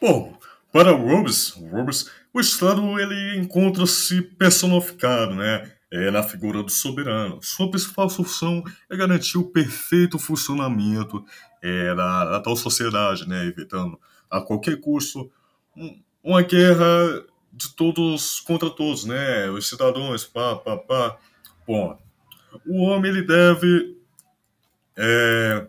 Bom, 0.00 0.38
para 0.72 0.92
Hobbes, 0.92 1.50
Hobbes 1.50 2.10
o 2.32 2.40
Estado 2.40 2.98
ele 2.98 3.36
encontra-se 3.36 4.22
personificado, 4.22 5.34
né? 5.34 5.70
É, 5.92 6.10
na 6.10 6.22
figura 6.22 6.62
do 6.62 6.70
soberano. 6.70 7.38
Sua 7.42 7.70
principal 7.70 8.08
função 8.08 8.64
é 8.90 8.96
garantir 8.96 9.36
o 9.36 9.44
perfeito 9.44 10.18
funcionamento 10.18 11.22
é, 11.60 11.94
da, 11.94 12.24
da, 12.24 12.40
tal 12.40 12.56
sociedade, 12.56 13.28
né, 13.28 13.44
evitando 13.44 14.00
a 14.30 14.40
qualquer 14.40 14.80
custo 14.80 15.30
um, 15.76 16.00
uma 16.24 16.40
guerra 16.40 17.22
de 17.52 17.68
todos 17.76 18.40
contra 18.40 18.70
todos, 18.70 19.04
né, 19.04 19.50
os 19.50 19.68
cidadãos, 19.68 20.24
pá, 20.24 20.56
pá, 20.56 20.78
pá. 20.78 21.18
Bom, 21.66 21.98
o 22.66 22.82
homem 22.84 23.10
ele 23.10 23.22
deve 23.22 23.98
é, 24.96 25.68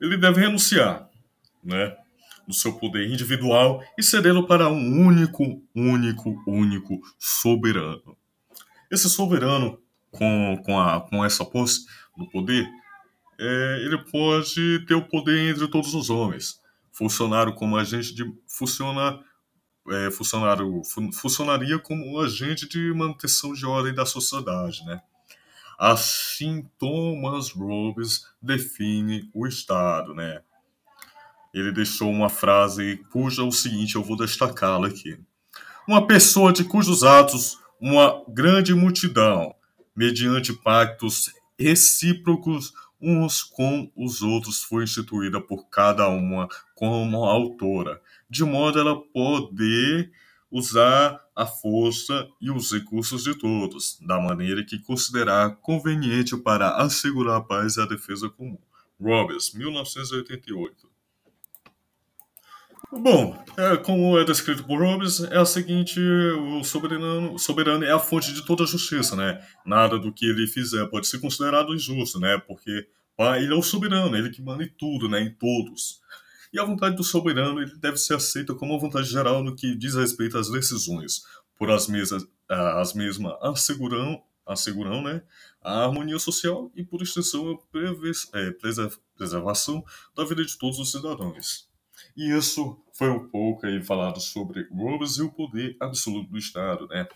ele 0.00 0.16
deve 0.16 0.40
renunciar, 0.40 1.08
né, 1.62 1.96
do 2.46 2.54
seu 2.54 2.74
poder 2.74 3.10
individual 3.10 3.82
e 3.98 4.02
cedê-lo 4.02 4.46
para 4.46 4.68
um 4.68 5.06
único, 5.06 5.60
único, 5.74 6.40
único 6.46 7.00
soberano. 7.18 8.16
Esse 8.94 9.10
soberano, 9.10 9.76
com, 10.12 10.62
com, 10.64 10.80
a, 10.80 11.00
com 11.00 11.24
essa 11.24 11.44
posse 11.44 11.84
do 12.16 12.30
poder, 12.30 12.64
é, 13.36 13.78
ele 13.84 13.98
pode 14.04 14.86
ter 14.86 14.94
o 14.94 15.02
poder 15.02 15.50
entre 15.50 15.66
todos 15.66 15.92
os 15.94 16.10
homens. 16.10 16.60
Funcionário 16.92 17.52
como 17.54 17.76
agente 17.76 18.14
de. 18.14 18.24
Funciona, 18.46 19.18
é, 19.90 20.12
funcionário, 20.12 20.80
fun, 20.84 21.10
funcionaria 21.10 21.76
como 21.76 22.20
agente 22.20 22.68
de 22.68 22.94
manutenção 22.94 23.52
de 23.52 23.66
ordem 23.66 23.92
da 23.92 24.06
sociedade, 24.06 24.84
né? 24.84 25.00
Assim, 25.76 26.64
Thomas 26.78 27.50
Hobbes 27.50 28.28
define 28.40 29.28
o 29.34 29.44
Estado, 29.44 30.14
né? 30.14 30.40
Ele 31.52 31.72
deixou 31.72 32.08
uma 32.08 32.28
frase 32.28 33.04
cuja 33.10 33.42
é 33.42 33.44
o 33.44 33.50
seguinte, 33.50 33.96
eu 33.96 34.04
vou 34.04 34.16
destacá-la 34.16 34.86
aqui. 34.86 35.18
Uma 35.88 36.06
pessoa 36.06 36.52
de 36.52 36.62
cujos 36.62 37.02
atos 37.02 37.58
uma 37.86 38.24
grande 38.26 38.72
multidão, 38.72 39.54
mediante 39.94 40.54
pactos 40.54 41.30
recíprocos 41.60 42.72
uns 42.98 43.42
com 43.42 43.92
os 43.94 44.22
outros, 44.22 44.62
foi 44.62 44.84
instituída 44.84 45.38
por 45.38 45.68
cada 45.68 46.08
uma 46.08 46.48
como 46.74 47.26
autora, 47.26 48.00
de 48.30 48.42
modo 48.42 48.78
ela 48.78 48.98
poder 48.98 50.10
usar 50.50 51.20
a 51.36 51.44
força 51.44 52.26
e 52.40 52.50
os 52.50 52.72
recursos 52.72 53.22
de 53.22 53.34
todos, 53.38 53.98
da 54.00 54.18
maneira 54.18 54.64
que 54.64 54.78
considerar 54.78 55.56
conveniente 55.56 56.34
para 56.38 56.76
assegurar 56.76 57.36
a 57.36 57.42
paz 57.42 57.76
e 57.76 57.82
a 57.82 57.86
defesa 57.86 58.30
comum. 58.30 58.56
Roberts, 58.98 59.52
1988. 59.52 60.93
Bom, 62.92 63.36
é, 63.56 63.76
como 63.76 64.18
é 64.18 64.24
descrito 64.24 64.64
por 64.64 64.80
Hobbes, 64.80 65.20
é 65.24 65.38
a 65.38 65.44
seguinte: 65.44 66.00
o 66.00 66.64
soberano, 66.64 67.38
soberano 67.38 67.84
é 67.84 67.92
a 67.92 67.98
fonte 67.98 68.32
de 68.32 68.44
toda 68.44 68.64
a 68.64 68.66
justiça, 68.66 69.16
né? 69.16 69.44
Nada 69.64 69.98
do 69.98 70.12
que 70.12 70.26
ele 70.26 70.46
fizer 70.46 70.86
pode 70.86 71.06
ser 71.06 71.20
considerado 71.20 71.74
injusto, 71.74 72.18
né? 72.18 72.38
Porque 72.46 72.86
pá, 73.16 73.38
ele 73.38 73.52
é 73.52 73.56
o 73.56 73.62
soberano, 73.62 74.16
ele 74.16 74.30
que 74.30 74.42
manda 74.42 74.64
em 74.64 74.68
tudo, 74.68 75.08
né? 75.08 75.20
Em 75.20 75.30
todos. 75.30 76.00
E 76.52 76.58
a 76.60 76.64
vontade 76.64 76.94
do 76.94 77.02
soberano 77.02 77.60
ele 77.60 77.76
deve 77.78 77.96
ser 77.96 78.14
aceita 78.14 78.54
como 78.54 78.74
a 78.74 78.78
vontade 78.78 79.08
geral 79.08 79.42
no 79.42 79.56
que 79.56 79.74
diz 79.74 79.96
respeito 79.96 80.38
às 80.38 80.48
decisões, 80.48 81.22
por 81.58 81.68
as 81.68 81.88
mesmas, 81.88 82.24
as 82.48 82.94
mesmas 82.94 83.34
asseguram, 83.42 84.22
asseguram 84.46 85.02
né, 85.02 85.20
a 85.60 85.84
harmonia 85.84 86.18
social 86.18 86.70
e, 86.76 86.84
por 86.84 87.02
extensão, 87.02 87.58
a 88.32 88.38
é, 88.38 88.52
preservação 89.18 89.84
da 90.16 90.24
vida 90.24 90.44
de 90.44 90.56
todos 90.56 90.78
os 90.78 90.92
cidadãos. 90.92 91.68
E 92.16 92.30
isso 92.30 92.80
foi 92.92 93.10
um 93.10 93.28
pouco 93.28 93.66
aí 93.66 93.82
falado 93.82 94.20
sobre 94.20 94.68
Hobbes 94.70 95.16
e 95.16 95.22
o 95.22 95.32
poder 95.32 95.76
absoluto 95.80 96.30
do 96.30 96.38
Estado, 96.38 96.86
né? 96.88 97.06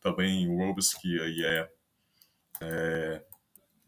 Também 0.00 0.46
Hobbes, 0.46 0.92
que 0.94 1.18
aí 1.20 1.44
é, 1.44 1.70
é 2.60 3.24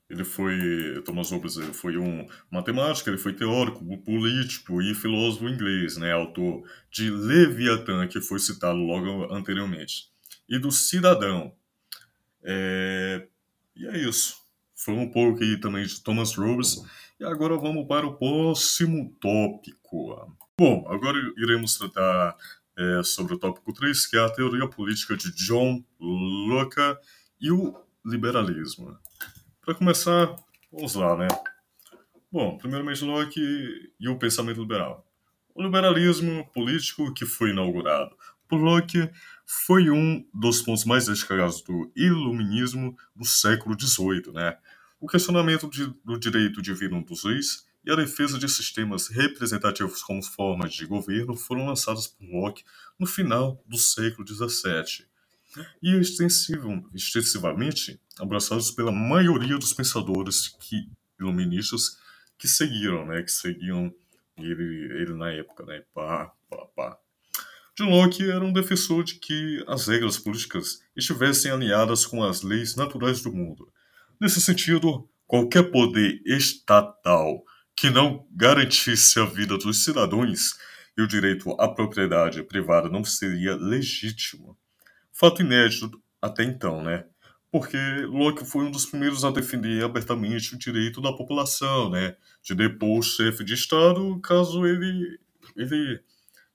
ele 0.08 0.24
foi, 0.24 1.02
Thomas 1.04 1.30
Hobbes 1.30 1.56
ele 1.56 1.72
foi 1.72 1.98
um 1.98 2.26
matemático, 2.50 3.10
ele 3.10 3.18
foi 3.18 3.32
teórico, 3.32 3.84
político 3.98 4.80
e 4.80 4.94
filósofo 4.94 5.48
inglês, 5.48 5.96
né? 5.96 6.12
Autor 6.12 6.62
de 6.90 7.10
Leviatã, 7.10 8.06
que 8.06 8.20
foi 8.20 8.38
citado 8.38 8.78
logo 8.78 9.32
anteriormente, 9.34 10.08
e 10.48 10.58
do 10.58 10.70
Cidadão. 10.70 11.52
É, 12.44 13.26
e 13.74 13.86
é 13.86 13.98
isso. 13.98 14.36
Foi 14.76 14.94
um 14.94 15.10
pouco 15.10 15.42
aí 15.42 15.58
também 15.58 15.84
de 15.84 16.00
Thomas 16.00 16.34
Hobbes. 16.34 16.76
E 17.18 17.24
agora 17.24 17.56
vamos 17.56 17.86
para 17.88 18.06
o 18.06 18.16
próximo 18.16 19.12
tópico. 19.20 20.36
Bom, 20.58 20.86
agora 20.88 21.18
iremos 21.36 21.76
tratar 21.76 22.34
é, 22.78 23.02
sobre 23.02 23.34
o 23.34 23.38
tópico 23.38 23.74
3, 23.74 24.06
que 24.06 24.16
é 24.16 24.20
a 24.24 24.30
teoria 24.30 24.66
política 24.66 25.14
de 25.14 25.30
John 25.32 25.84
Locke 26.00 26.80
e 27.38 27.50
o 27.50 27.78
liberalismo. 28.02 28.98
Para 29.62 29.74
começar, 29.74 30.34
vamos 30.72 30.94
lá, 30.94 31.14
né? 31.14 31.28
Bom, 32.32 32.56
primeiramente 32.56 33.04
Locke 33.04 33.38
e 34.00 34.08
o 34.08 34.18
pensamento 34.18 34.62
liberal. 34.62 35.06
O 35.54 35.62
liberalismo 35.62 36.50
político 36.54 37.12
que 37.12 37.26
foi 37.26 37.50
inaugurado 37.50 38.16
por 38.48 38.56
Locke 38.56 39.10
foi 39.44 39.90
um 39.90 40.26
dos 40.32 40.62
pontos 40.62 40.86
mais 40.86 41.04
destacados 41.04 41.60
do 41.60 41.92
iluminismo 41.94 42.96
do 43.14 43.26
século 43.26 43.78
XVIII, 43.78 44.32
né? 44.32 44.56
O 44.98 45.06
questionamento 45.06 45.68
de, 45.68 45.92
do 46.02 46.18
direito 46.18 46.62
divino 46.62 47.04
dos 47.04 47.24
reis 47.24 47.65
e 47.86 47.92
a 47.92 47.94
defesa 47.94 48.38
de 48.38 48.48
sistemas 48.48 49.06
representativos 49.06 50.02
como 50.02 50.22
formas 50.22 50.74
de 50.74 50.84
governo 50.84 51.36
foram 51.36 51.66
lançados 51.66 52.08
por 52.08 52.28
Locke 52.28 52.64
no 52.98 53.06
final 53.06 53.62
do 53.64 53.78
século 53.78 54.26
XVII 54.26 55.06
e 55.82 55.96
extensivamente 55.96 58.00
abraçados 58.18 58.72
pela 58.72 58.90
maioria 58.90 59.56
dos 59.56 59.72
pensadores 59.72 60.48
que, 60.60 60.90
iluministas 61.18 61.98
que 62.36 62.46
seguiram, 62.48 63.06
né, 63.06 63.22
que 63.22 63.30
seguiam 63.30 63.94
ele, 64.36 64.92
ele 65.00 65.14
na 65.14 65.30
época, 65.30 65.64
né, 65.64 65.84
pá, 65.94 66.32
pá, 66.50 66.66
pá. 66.74 66.98
John 67.78 67.90
Locke 67.90 68.28
era 68.28 68.44
um 68.44 68.52
defensor 68.52 69.04
de 69.04 69.14
que 69.16 69.62
as 69.68 69.86
regras 69.86 70.18
políticas 70.18 70.80
estivessem 70.96 71.50
alinhadas 71.50 72.06
com 72.06 72.24
as 72.24 72.42
leis 72.42 72.74
naturais 72.74 73.22
do 73.22 73.32
mundo. 73.32 73.70
Nesse 74.18 74.40
sentido, 74.40 75.06
qualquer 75.26 75.70
poder 75.70 76.22
estatal 76.24 77.44
que 77.76 77.90
não 77.90 78.26
garantisse 78.32 79.20
a 79.20 79.26
vida 79.26 79.58
dos 79.58 79.84
cidadãos 79.84 80.56
e 80.96 81.02
o 81.02 81.06
direito 81.06 81.50
à 81.60 81.68
propriedade 81.68 82.42
privada 82.42 82.88
não 82.88 83.04
seria 83.04 83.54
legítimo. 83.54 84.56
Fato 85.12 85.42
inédito 85.42 86.02
até 86.20 86.42
então, 86.42 86.82
né? 86.82 87.04
Porque 87.52 87.76
Locke 88.06 88.44
foi 88.44 88.64
um 88.64 88.70
dos 88.70 88.86
primeiros 88.86 89.24
a 89.24 89.30
defender 89.30 89.84
abertamente 89.84 90.54
o 90.54 90.58
direito 90.58 91.00
da 91.00 91.12
população, 91.12 91.90
né? 91.90 92.16
De 92.42 92.54
depor 92.54 92.98
o 92.98 93.02
chefe 93.02 93.44
de 93.44 93.54
Estado 93.54 94.18
caso 94.20 94.66
ele, 94.66 95.18
ele 95.54 96.00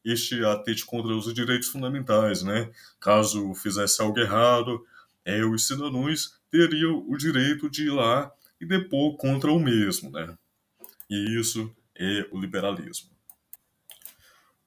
este 0.03 0.43
atente 0.43 0.85
contra 0.85 1.15
os 1.15 1.31
direitos 1.33 1.69
fundamentais, 1.69 2.41
né? 2.41 2.71
Caso 2.99 3.53
fizesse 3.53 4.01
algo 4.01 4.19
errado, 4.19 4.83
é, 5.23 5.45
os 5.45 5.67
cidadãos 5.67 6.39
teriam 6.49 7.05
o 7.07 7.15
direito 7.15 7.69
de 7.69 7.85
ir 7.85 7.91
lá 7.91 8.31
e 8.59 8.65
depor 8.65 9.15
contra 9.17 9.51
o 9.51 9.59
mesmo, 9.59 10.09
né? 10.09 10.35
E 11.11 11.37
isso 11.37 11.75
é 11.99 12.25
o 12.31 12.39
liberalismo. 12.39 13.09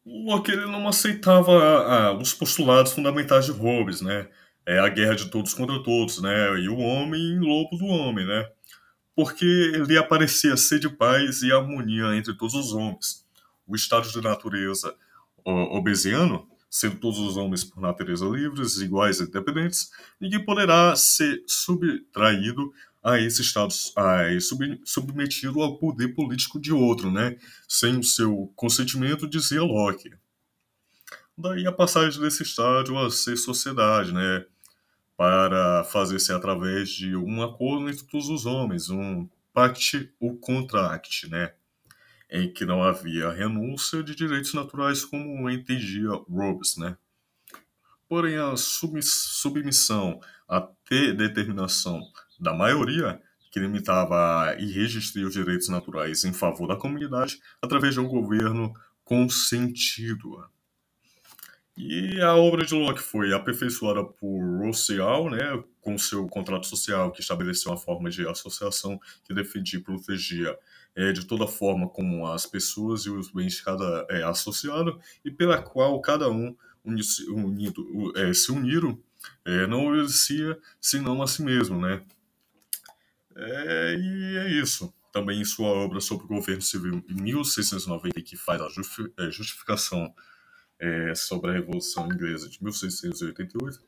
Locke 0.05 0.53
ele 0.53 0.67
não 0.67 0.87
aceitava 0.87 1.53
ah, 1.53 2.13
os 2.19 2.35
postulados 2.35 2.93
fundamentais 2.93 3.47
de 3.47 3.53
Hobbes, 3.53 4.03
né? 4.03 4.29
É 4.67 4.79
a 4.79 4.91
guerra 4.91 5.15
de 5.15 5.31
todos 5.31 5.55
contra 5.55 5.83
todos, 5.83 6.21
né? 6.21 6.61
E 6.61 6.69
o 6.69 6.77
homem 6.77 7.39
lobo 7.39 7.79
do 7.79 7.87
homem, 7.87 8.27
né? 8.27 8.47
Porque 9.17 9.47
ele 9.47 9.97
aparecia 9.97 10.55
ser 10.59 10.79
de 10.79 10.91
paz 10.91 11.41
e 11.41 11.51
harmonia 11.51 12.15
entre 12.15 12.37
todos 12.37 12.55
os 12.55 12.75
homens. 12.75 13.27
O 13.67 13.75
estado 13.75 14.07
de 14.07 14.21
natureza 14.21 14.95
obesiano, 15.47 16.47
sendo 16.69 16.97
todos 16.97 17.19
os 17.19 17.39
homens 17.39 17.65
por 17.65 17.81
natureza 17.81 18.27
livres, 18.27 18.77
iguais 18.77 19.19
e 19.21 19.23
independentes, 19.23 19.91
ninguém 20.21 20.45
poderá 20.45 20.95
ser 20.95 21.43
subtraído 21.47 22.71
a 23.05 23.21
esse 23.21 23.43
estado 23.43 23.75
a, 23.97 24.41
sub, 24.41 24.81
submetido 24.83 25.61
ao 25.61 25.77
poder 25.77 26.15
político 26.15 26.59
de 26.59 26.73
outro, 26.73 27.11
né? 27.11 27.37
Sem 27.69 27.99
o 27.99 28.03
seu 28.03 28.51
consentimento, 28.57 29.29
dizia 29.29 29.63
Locke. 29.63 30.11
Daí 31.37 31.67
a 31.67 31.73
passagem 31.73 32.19
desse 32.19 32.43
estádio 32.43 32.99
a 32.99 33.11
ser 33.11 33.37
sociedade, 33.37 34.11
né? 34.11 34.47
Para 35.19 35.85
fazer-se 35.85 36.33
através 36.33 36.89
de 36.89 37.15
um 37.15 37.43
acordo 37.43 37.91
entre 37.91 38.05
todos 38.07 38.31
os 38.31 38.47
homens, 38.47 38.89
um 38.89 39.29
pact 39.53 40.11
ou 40.19 40.39
contract, 40.39 41.29
né? 41.29 41.53
Em 42.31 42.51
que 42.51 42.65
não 42.65 42.83
havia 42.83 43.31
renúncia 43.31 44.03
de 44.03 44.15
direitos 44.15 44.55
naturais 44.55 45.05
como 45.05 45.51
entendia 45.51 46.09
Robes, 46.29 46.79
né? 46.79 46.97
Porém, 48.09 48.37
a 48.37 48.57
submissão 48.57 50.21
à 50.49 50.67
determinação 50.88 52.01
da 52.44 52.54
maioria, 52.54 53.20
que 53.50 53.59
limitava 53.59 54.54
e 54.59 54.70
restringia 54.70 55.26
os 55.26 55.33
direitos 55.33 55.68
naturais 55.68 56.24
em 56.24 56.33
favor 56.33 56.68
da 56.68 56.76
comunidade 56.76 57.40
através 57.62 57.94
de 57.94 58.00
um 58.00 58.07
governo 58.07 58.72
consentido. 59.04 60.44
E 61.76 62.20
a 62.20 62.35
obra 62.37 62.64
de 62.64 62.72
Locke 62.74 63.02
foi 63.02 63.33
aperfeiçoada 63.33 64.04
por 64.04 64.40
Rousseau, 64.61 65.28
né, 65.28 65.62
com 65.80 65.98
seu 65.98 66.26
contrato 66.28 66.66
social, 66.66 67.11
que 67.11 67.20
estabeleceu 67.20 67.72
uma 67.72 67.76
forma 67.76 68.09
de 68.09 68.26
associação 68.28 69.00
que 69.24 69.35
defendia 69.35 69.80
e 69.80 69.83
protegia 69.83 70.57
é, 70.94 71.11
de 71.11 71.26
toda 71.26 71.48
forma 71.48 71.88
como 71.88 72.26
as 72.26 72.46
pessoas 72.46 73.07
e 73.07 73.11
os 73.11 73.30
bens 73.30 73.54
de 73.54 73.64
cada 73.64 74.07
é, 74.09 74.22
associado, 74.22 75.00
e 75.24 75.30
pela 75.30 75.61
qual 75.61 76.00
cada 76.00 76.30
um 76.30 76.54
unido, 76.85 78.12
é, 78.16 78.33
se 78.33 78.52
uniram, 78.52 78.98
é, 79.44 79.66
não 79.66 79.87
obedecia 79.87 80.57
senão 80.80 81.22
a 81.22 81.26
si 81.26 81.42
mesmo, 81.42 81.80
né? 81.80 82.02
É, 83.37 83.97
e 83.97 84.37
é 84.38 84.61
isso. 84.61 84.92
Também 85.12 85.40
em 85.40 85.44
sua 85.44 85.68
obra 85.68 86.01
sobre 86.01 86.25
o 86.25 86.29
governo 86.29 86.62
civil 86.62 87.05
em 87.09 87.23
1690, 87.23 88.20
que 88.23 88.37
faz 88.37 88.61
a 88.61 88.66
é, 88.66 89.31
justificação 89.31 90.12
é, 90.79 91.14
sobre 91.14 91.51
a 91.51 91.55
Revolução 91.55 92.07
Inglesa 92.07 92.49
de 92.49 92.62
1688, 92.62 93.81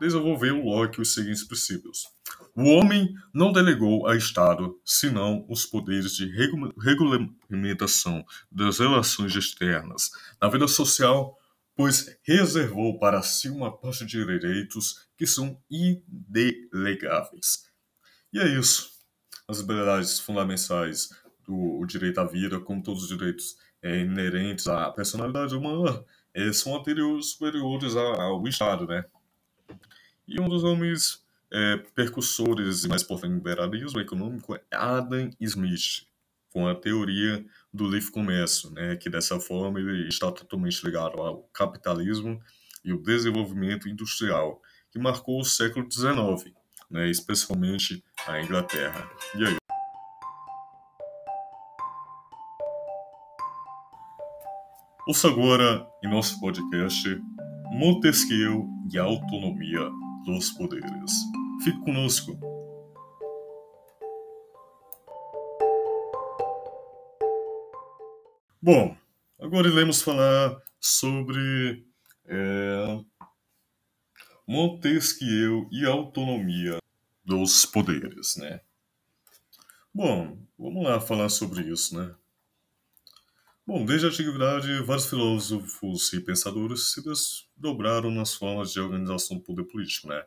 desenvolveu 0.00 0.62
Locke 0.62 1.00
os 1.00 1.12
seguintes 1.12 1.44
princípios. 1.44 2.08
O 2.56 2.64
homem 2.64 3.14
não 3.34 3.52
delegou 3.52 4.08
ao 4.08 4.16
Estado 4.16 4.80
senão 4.84 5.44
os 5.48 5.66
poderes 5.66 6.16
de 6.16 6.26
regulamentação 6.78 8.24
das 8.50 8.78
relações 8.78 9.36
externas 9.36 10.10
na 10.40 10.48
vida 10.48 10.66
social, 10.66 11.38
pois 11.76 12.16
reservou 12.22 12.98
para 12.98 13.22
si 13.22 13.50
uma 13.50 13.76
parte 13.76 14.06
de 14.06 14.24
direitos 14.24 15.06
que 15.16 15.26
são 15.26 15.60
indelegáveis. 15.70 17.64
E 18.32 18.38
é 18.38 18.48
isso. 18.48 18.89
As 19.50 19.58
liberdades 19.58 20.20
fundamentais 20.20 21.10
do 21.44 21.84
direito 21.84 22.20
à 22.20 22.24
vida, 22.24 22.60
como 22.60 22.80
todos 22.80 23.02
os 23.02 23.08
direitos 23.08 23.56
é, 23.82 23.98
inerentes 23.98 24.68
à 24.68 24.88
personalidade 24.92 25.56
humana, 25.56 26.04
é, 26.32 26.52
são 26.52 26.76
anteriores, 26.76 27.32
superiores 27.32 27.96
ao 27.96 28.46
Estado, 28.46 28.86
né? 28.86 29.04
E 30.28 30.40
um 30.40 30.48
dos 30.48 30.62
homens 30.62 31.26
é, 31.52 31.78
percussores 31.96 32.84
e 32.84 32.88
mais 32.88 33.02
importantes 33.02 33.32
do 33.32 33.38
liberalismo 33.38 33.98
econômico 33.98 34.54
é 34.54 34.62
Adam 34.70 35.28
Smith, 35.40 36.06
com 36.50 36.68
a 36.68 36.74
teoria 36.76 37.44
do 37.74 37.90
livre 37.90 38.12
comércio, 38.12 38.70
né? 38.70 38.94
Que 38.94 39.10
dessa 39.10 39.40
forma 39.40 39.80
ele 39.80 40.06
está 40.06 40.30
totalmente 40.30 40.80
ligado 40.84 41.20
ao 41.20 41.42
capitalismo 41.52 42.40
e 42.84 42.92
o 42.92 43.02
desenvolvimento 43.02 43.88
industrial, 43.88 44.62
que 44.92 44.98
marcou 45.00 45.40
o 45.40 45.44
século 45.44 45.90
XIX 45.90 46.54
né, 46.90 47.08
especialmente 47.08 48.02
a 48.26 48.42
Inglaterra. 48.42 49.08
E 49.36 49.46
aí? 49.46 49.56
Ouça 55.06 55.28
agora 55.28 55.86
em 56.04 56.10
nosso 56.10 56.38
podcast 56.40 57.20
Montesquieu 57.72 58.68
e 58.92 58.98
a 58.98 59.04
Autonomia 59.04 59.88
dos 60.24 60.50
Poderes. 60.50 61.12
Fique 61.62 61.78
conosco. 61.80 62.38
Bom, 68.62 68.94
agora 69.40 69.68
iremos 69.68 70.02
falar 70.02 70.54
sobre 70.78 71.84
é, 72.26 73.00
Montesquieu 74.46 75.68
e 75.72 75.86
autonomia 75.86 76.79
dos 77.30 77.64
poderes, 77.64 78.34
né? 78.34 78.60
Bom, 79.94 80.36
vamos 80.58 80.82
lá 80.82 81.00
falar 81.00 81.28
sobre 81.28 81.62
isso, 81.62 81.96
né? 81.96 82.12
Bom, 83.64 83.84
desde 83.84 84.06
a 84.06 84.08
antiguidade, 84.08 84.82
vários 84.82 85.08
filósofos 85.08 86.12
e 86.12 86.20
pensadores 86.20 86.92
se 86.92 87.00
desdobraram 87.04 88.10
nas 88.10 88.34
formas 88.34 88.72
de 88.72 88.80
organização 88.80 89.36
do 89.36 89.44
poder 89.44 89.62
político, 89.62 90.08
né? 90.08 90.24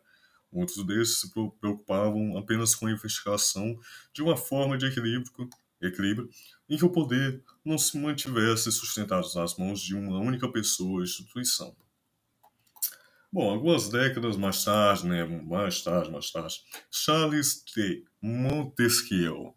Muitos 0.49 0.81
deles 0.85 1.19
se 1.19 1.29
preocupavam 1.59 2.37
apenas 2.37 2.73
com 2.73 2.87
a 2.87 2.91
investigação 2.91 3.77
de 4.13 4.21
uma 4.21 4.37
forma 4.37 4.77
de 4.77 4.85
equilíbrio, 4.85 5.49
equilíbrio 5.81 6.29
em 6.69 6.77
que 6.77 6.85
o 6.85 6.89
poder 6.89 7.43
não 7.65 7.77
se 7.77 7.97
mantivesse 7.97 8.71
sustentado 8.71 9.27
nas 9.35 9.57
mãos 9.57 9.81
de 9.81 9.93
uma 9.93 10.19
única 10.19 10.49
pessoa 10.49 10.99
ou 10.99 11.03
instituição. 11.03 11.75
Bom, 13.33 13.49
algumas 13.49 13.89
décadas 13.89 14.37
mais 14.37 14.63
tarde, 14.63 15.07
né, 15.07 15.25
mais 15.25 15.81
tarde, 15.81 16.11
mais 16.11 16.29
tarde, 16.29 16.61
Charles 16.91 17.63
de 17.65 18.05
Montesquieu 18.21 19.55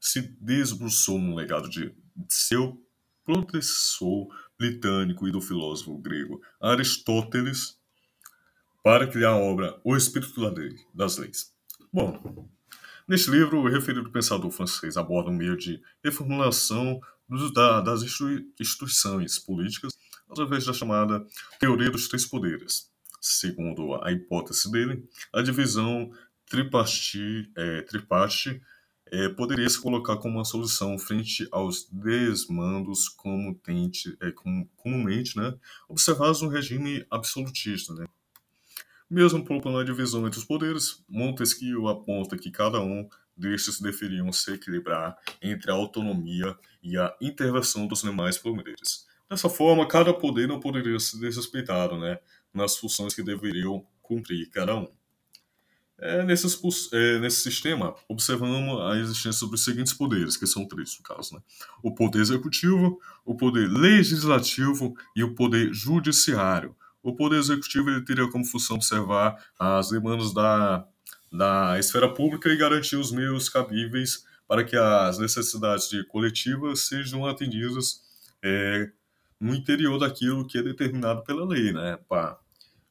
se 0.00 0.22
debruçou 0.40 1.20
no 1.20 1.36
legado 1.36 1.70
de 1.70 1.94
seu 2.28 2.84
professor 3.24 4.26
britânico 4.58 5.28
e 5.28 5.30
do 5.30 5.40
filósofo 5.40 5.96
grego 5.98 6.42
Aristóteles 6.60 7.78
para 8.82 9.06
criar 9.06 9.30
a 9.30 9.36
obra 9.36 9.80
O 9.84 9.96
Espírito 9.96 10.34
das 10.92 11.16
Leis. 11.16 11.54
Bom, 11.92 12.50
neste 13.06 13.30
livro, 13.30 13.60
o 13.60 13.68
referido 13.68 14.10
pensador 14.10 14.50
francês 14.50 14.96
aborda 14.96 15.30
um 15.30 15.36
meio 15.36 15.56
de 15.56 15.80
reformulação 16.02 17.00
das 17.84 18.02
instituições 18.58 19.38
políticas 19.38 19.92
através 20.28 20.66
da 20.66 20.72
chamada 20.72 21.24
Teoria 21.60 21.88
dos 21.88 22.08
Três 22.08 22.26
Poderes 22.26 22.90
segundo 23.22 23.94
a 24.02 24.10
hipótese 24.10 24.70
dele, 24.70 25.08
a 25.32 25.40
divisão 25.40 26.10
tripartite, 26.50 27.50
é, 27.56 27.82
triparte 27.82 28.60
é, 29.12 29.28
poderia 29.28 29.68
se 29.68 29.80
colocar 29.80 30.16
como 30.16 30.38
uma 30.38 30.44
solução 30.44 30.98
frente 30.98 31.46
aos 31.52 31.86
desmandos 31.90 33.08
comutente, 33.10 34.16
é, 34.20 34.32
com, 34.32 34.66
comumente 34.76 35.36
né, 35.36 35.54
observados 35.88 36.42
no 36.42 36.48
regime 36.48 37.06
absolutista. 37.10 37.94
Né. 37.94 38.06
Mesmo 39.08 39.44
propondo 39.44 39.78
a 39.78 39.84
divisão 39.84 40.26
entre 40.26 40.38
os 40.38 40.44
poderes, 40.44 41.04
Montesquieu 41.08 41.88
aponta 41.88 42.38
que 42.38 42.50
cada 42.50 42.80
um 42.80 43.06
destes 43.36 43.80
deveriam 43.80 44.32
se 44.32 44.52
equilibrar 44.52 45.16
entre 45.40 45.70
a 45.70 45.74
autonomia 45.74 46.56
e 46.82 46.96
a 46.98 47.14
intervenção 47.20 47.86
dos 47.86 48.02
demais 48.02 48.38
poderes. 48.38 49.06
Dessa 49.28 49.48
forma, 49.48 49.86
cada 49.86 50.12
poder 50.12 50.48
não 50.48 50.60
poderia 50.60 50.98
ser 50.98 51.18
desrespeitado 51.18 51.98
né, 51.98 52.18
nas 52.52 52.76
funções 52.76 53.14
que 53.14 53.22
deveriam 53.22 53.84
cumprir 54.00 54.48
cada 54.50 54.76
um. 54.76 54.88
É, 55.98 56.24
nesse, 56.24 56.46
é, 56.92 57.18
nesse 57.20 57.42
sistema, 57.42 57.94
observamos 58.08 58.80
a 58.90 58.98
existência 58.98 59.46
dos 59.46 59.62
seguintes 59.62 59.92
poderes, 59.92 60.36
que 60.36 60.48
são 60.48 60.66
três 60.66 60.98
no 60.98 61.04
caso. 61.04 61.36
Né? 61.36 61.40
O 61.80 61.94
poder 61.94 62.20
executivo, 62.20 63.00
o 63.24 63.36
poder 63.36 63.70
legislativo 63.70 64.94
e 65.14 65.22
o 65.22 65.34
poder 65.34 65.72
judiciário. 65.72 66.74
O 67.02 67.14
poder 67.14 67.38
executivo 67.38 67.88
ele 67.88 68.04
teria 68.04 68.28
como 68.28 68.44
função 68.44 68.76
observar 68.76 69.36
as 69.56 69.90
demandas 69.90 70.34
da, 70.34 70.84
da 71.32 71.78
esfera 71.78 72.12
pública 72.12 72.48
e 72.48 72.56
garantir 72.56 72.96
os 72.96 73.12
meios 73.12 73.48
cabíveis 73.48 74.24
para 74.48 74.64
que 74.64 74.76
as 74.76 75.18
necessidades 75.18 75.88
de 75.88 76.04
coletivas 76.06 76.80
sejam 76.80 77.24
atendidas 77.26 78.02
é, 78.42 78.90
no 79.40 79.54
interior 79.54 79.98
daquilo 79.98 80.46
que 80.46 80.58
é 80.58 80.62
determinado 80.62 81.22
pela 81.22 81.46
lei. 81.46 81.72
Né? 81.72 81.96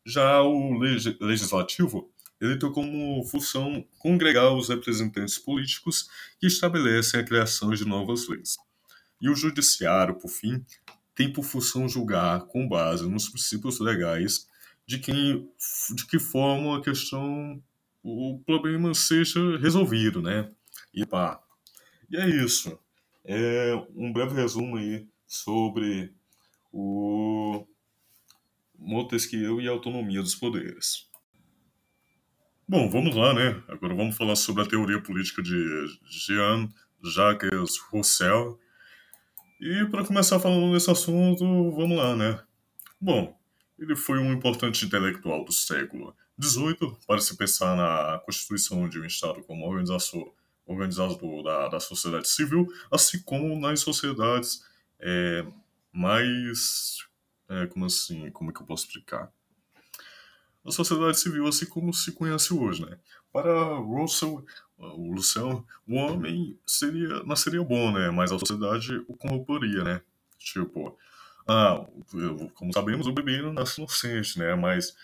Já 0.05 0.41
o 0.41 0.77
legislativo 0.77 2.11
ele 2.41 2.57
tem 2.57 2.71
como 2.71 3.23
função 3.23 3.85
congregar 3.99 4.51
os 4.51 4.67
representantes 4.67 5.37
políticos 5.37 6.09
que 6.39 6.47
estabelecem 6.47 7.19
a 7.19 7.23
criação 7.23 7.69
de 7.69 7.85
novas 7.85 8.27
leis. 8.27 8.57
E 9.21 9.29
o 9.29 9.35
judiciário, 9.35 10.15
por 10.15 10.29
fim, 10.29 10.65
tem 11.13 11.31
por 11.31 11.43
função 11.43 11.87
julgar 11.87 12.41
com 12.47 12.67
base 12.67 13.07
nos 13.07 13.29
princípios 13.29 13.79
legais 13.79 14.47
de, 14.87 14.97
quem, 14.97 15.47
de 15.93 16.07
que 16.07 16.17
forma 16.17 16.77
a 16.77 16.81
questão, 16.81 17.61
o 18.01 18.41
problema 18.43 18.91
seja 18.95 19.57
resolvido, 19.59 20.19
né? 20.19 20.49
E 20.91 21.05
pá. 21.05 21.39
E 22.09 22.17
é 22.17 22.27
isso. 22.27 22.77
É 23.23 23.75
um 23.95 24.11
breve 24.11 24.33
resumo 24.33 24.77
aí 24.77 25.07
sobre 25.27 26.11
o 26.73 27.67
Montesquieu 28.81 29.61
e 29.61 29.67
a 29.67 29.71
autonomia 29.71 30.21
dos 30.21 30.35
poderes. 30.35 31.09
Bom, 32.67 32.89
vamos 32.89 33.15
lá, 33.15 33.33
né? 33.33 33.61
Agora 33.67 33.93
vamos 33.93 34.17
falar 34.17 34.35
sobre 34.35 34.63
a 34.63 34.67
teoria 34.67 35.01
política 35.01 35.41
de 35.43 35.85
Jean-Jacques 36.09 37.77
Rousseau. 37.89 38.59
E 39.59 39.85
para 39.91 40.05
começar 40.05 40.39
falando 40.39 40.73
desse 40.73 40.89
assunto, 40.89 41.43
vamos 41.71 41.97
lá, 41.97 42.15
né? 42.15 42.41
Bom, 42.99 43.37
ele 43.77 43.95
foi 43.95 44.19
um 44.19 44.31
importante 44.31 44.85
intelectual 44.85 45.43
do 45.43 45.51
século 45.51 46.15
XVIII 46.41 46.97
para 47.05 47.19
se 47.19 47.35
pensar 47.37 47.75
na 47.75 48.19
constituição 48.19 48.87
de 48.87 48.99
um 48.99 49.05
Estado 49.05 49.43
como 49.43 49.65
organização, 49.67 50.31
organizador 50.65 51.43
da, 51.43 51.67
da 51.67 51.79
sociedade 51.79 52.29
civil, 52.29 52.67
assim 52.91 53.21
como 53.23 53.59
nas 53.59 53.79
sociedades 53.81 54.63
é, 54.99 55.45
mais. 55.91 57.09
É, 57.51 57.67
como 57.67 57.85
assim? 57.85 58.31
Como 58.31 58.49
é 58.49 58.53
que 58.53 58.61
eu 58.61 58.65
posso 58.65 58.85
explicar? 58.85 59.31
a 60.65 60.71
sociedade 60.71 61.19
civil 61.19 61.47
assim 61.47 61.65
como 61.65 61.93
se 61.93 62.11
conhece 62.11 62.53
hoje, 62.53 62.85
né? 62.85 62.97
Para 63.31 63.77
Russell, 63.77 64.45
o 64.77 65.13
Luciano, 65.13 65.65
o 65.87 65.95
homem 65.95 66.57
seria, 66.65 67.23
nasceria 67.23 67.63
bom, 67.63 67.91
né? 67.91 68.09
Mas 68.11 68.31
a 68.31 68.37
sociedade 68.37 69.03
o 69.07 69.15
corromperia, 69.15 69.83
né? 69.83 70.01
Tipo, 70.37 70.97
ah, 71.47 71.85
como 72.53 72.73
sabemos, 72.73 73.07
o 73.07 73.13
bebê 73.13 73.41
não 73.41 73.53
nasce 73.53 73.79
inocente, 73.79 74.37
né? 74.37 74.53
Mas 74.55 74.95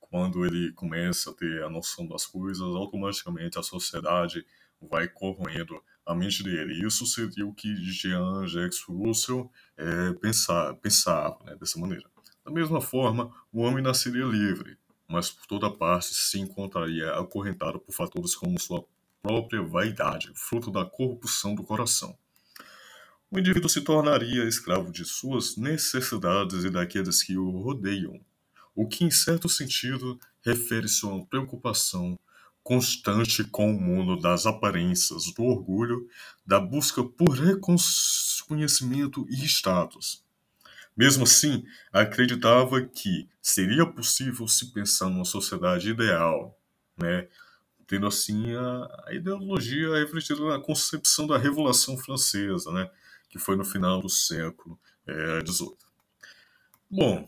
quando 0.00 0.46
ele 0.46 0.72
começa 0.72 1.30
a 1.30 1.34
ter 1.34 1.62
a 1.62 1.68
noção 1.68 2.06
das 2.06 2.26
coisas, 2.26 2.62
automaticamente 2.62 3.58
a 3.58 3.62
sociedade 3.62 4.46
vai 4.80 5.08
corroendo 5.08 5.82
a 6.06 6.14
mente 6.14 6.42
dele. 6.42 6.86
Isso 6.86 7.06
seria 7.06 7.46
o 7.46 7.54
que 7.54 7.74
Jean-Jacques 7.76 8.82
Russell 8.88 9.50
é, 9.76 10.12
pensava, 10.14 10.74
pensava 10.74 11.38
né, 11.44 11.56
dessa 11.56 11.78
maneira. 11.78 12.04
Da 12.44 12.50
mesma 12.50 12.80
forma, 12.80 13.32
o 13.52 13.60
homem 13.60 13.82
nasceria 13.82 14.24
livre, 14.24 14.76
mas 15.08 15.30
por 15.30 15.46
toda 15.46 15.70
parte 15.70 16.14
se 16.14 16.38
encontraria 16.38 17.12
acorrentado 17.12 17.78
por 17.78 17.92
fatores 17.92 18.34
como 18.34 18.58
sua 18.58 18.84
própria 19.22 19.62
vaidade, 19.62 20.32
fruto 20.34 20.70
da 20.70 20.84
corrupção 20.84 21.54
do 21.54 21.62
coração. 21.62 22.16
O 23.30 23.38
indivíduo 23.38 23.70
se 23.70 23.80
tornaria 23.80 24.44
escravo 24.44 24.90
de 24.90 25.04
suas 25.04 25.56
necessidades 25.56 26.64
e 26.64 26.70
daqueles 26.70 27.22
que 27.22 27.38
o 27.38 27.50
rodeiam, 27.50 28.20
o 28.74 28.86
que, 28.86 29.04
em 29.04 29.10
certo 29.10 29.48
sentido, 29.48 30.18
refere-se 30.44 31.06
a 31.06 31.08
uma 31.08 31.24
preocupação 31.24 32.18
constante 32.62 33.42
com 33.44 33.70
o 33.70 33.80
mundo 33.80 34.20
das 34.20 34.46
aparências, 34.46 35.32
do 35.34 35.44
orgulho, 35.44 36.08
da 36.46 36.60
busca 36.60 37.02
por 37.02 37.30
reconhecimento 37.30 39.26
e 39.28 39.44
status. 39.44 40.24
Mesmo 40.96 41.24
assim, 41.24 41.64
acreditava 41.92 42.82
que 42.82 43.28
seria 43.40 43.86
possível 43.86 44.46
se 44.46 44.72
pensar 44.72 45.08
numa 45.08 45.24
sociedade 45.24 45.90
ideal, 45.90 46.58
né? 46.96 47.28
tendo 47.86 48.06
assim 48.06 48.54
a, 48.54 49.04
a 49.06 49.14
ideologia 49.14 49.98
refletida 49.98 50.44
na 50.44 50.60
concepção 50.60 51.26
da 51.26 51.36
Revolução 51.36 51.96
Francesa, 51.96 52.70
né? 52.72 52.90
que 53.28 53.38
foi 53.38 53.56
no 53.56 53.64
final 53.64 54.00
do 54.00 54.08
século 54.08 54.78
XVIII. 55.44 55.68
É, 55.68 55.82
Bom, 56.90 57.26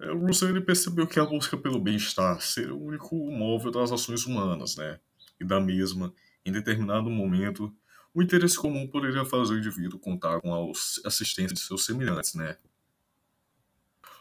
é, 0.00 0.10
o 0.10 0.18
Rousseau 0.18 0.50
ele 0.50 0.60
percebeu 0.60 1.06
que 1.06 1.20
a 1.20 1.24
busca 1.24 1.56
pelo 1.56 1.80
bem-estar 1.80 2.40
seria 2.40 2.74
o 2.74 2.84
único 2.84 3.14
móvel 3.30 3.70
das 3.70 3.92
ações 3.92 4.24
humanas, 4.26 4.76
né? 4.76 4.98
e 5.40 5.44
da 5.44 5.58
mesma, 5.58 6.12
em 6.44 6.52
determinado 6.52 7.08
momento, 7.08 7.74
o 8.12 8.22
interesse 8.22 8.56
comum 8.56 8.86
poderia 8.86 9.24
fazer 9.24 9.54
o 9.54 9.58
indivíduo 9.58 9.98
contar 9.98 10.40
com 10.40 10.52
a 10.54 10.70
assistência 11.06 11.54
de 11.54 11.60
seus 11.60 11.84
semelhantes, 11.84 12.34
né? 12.34 12.56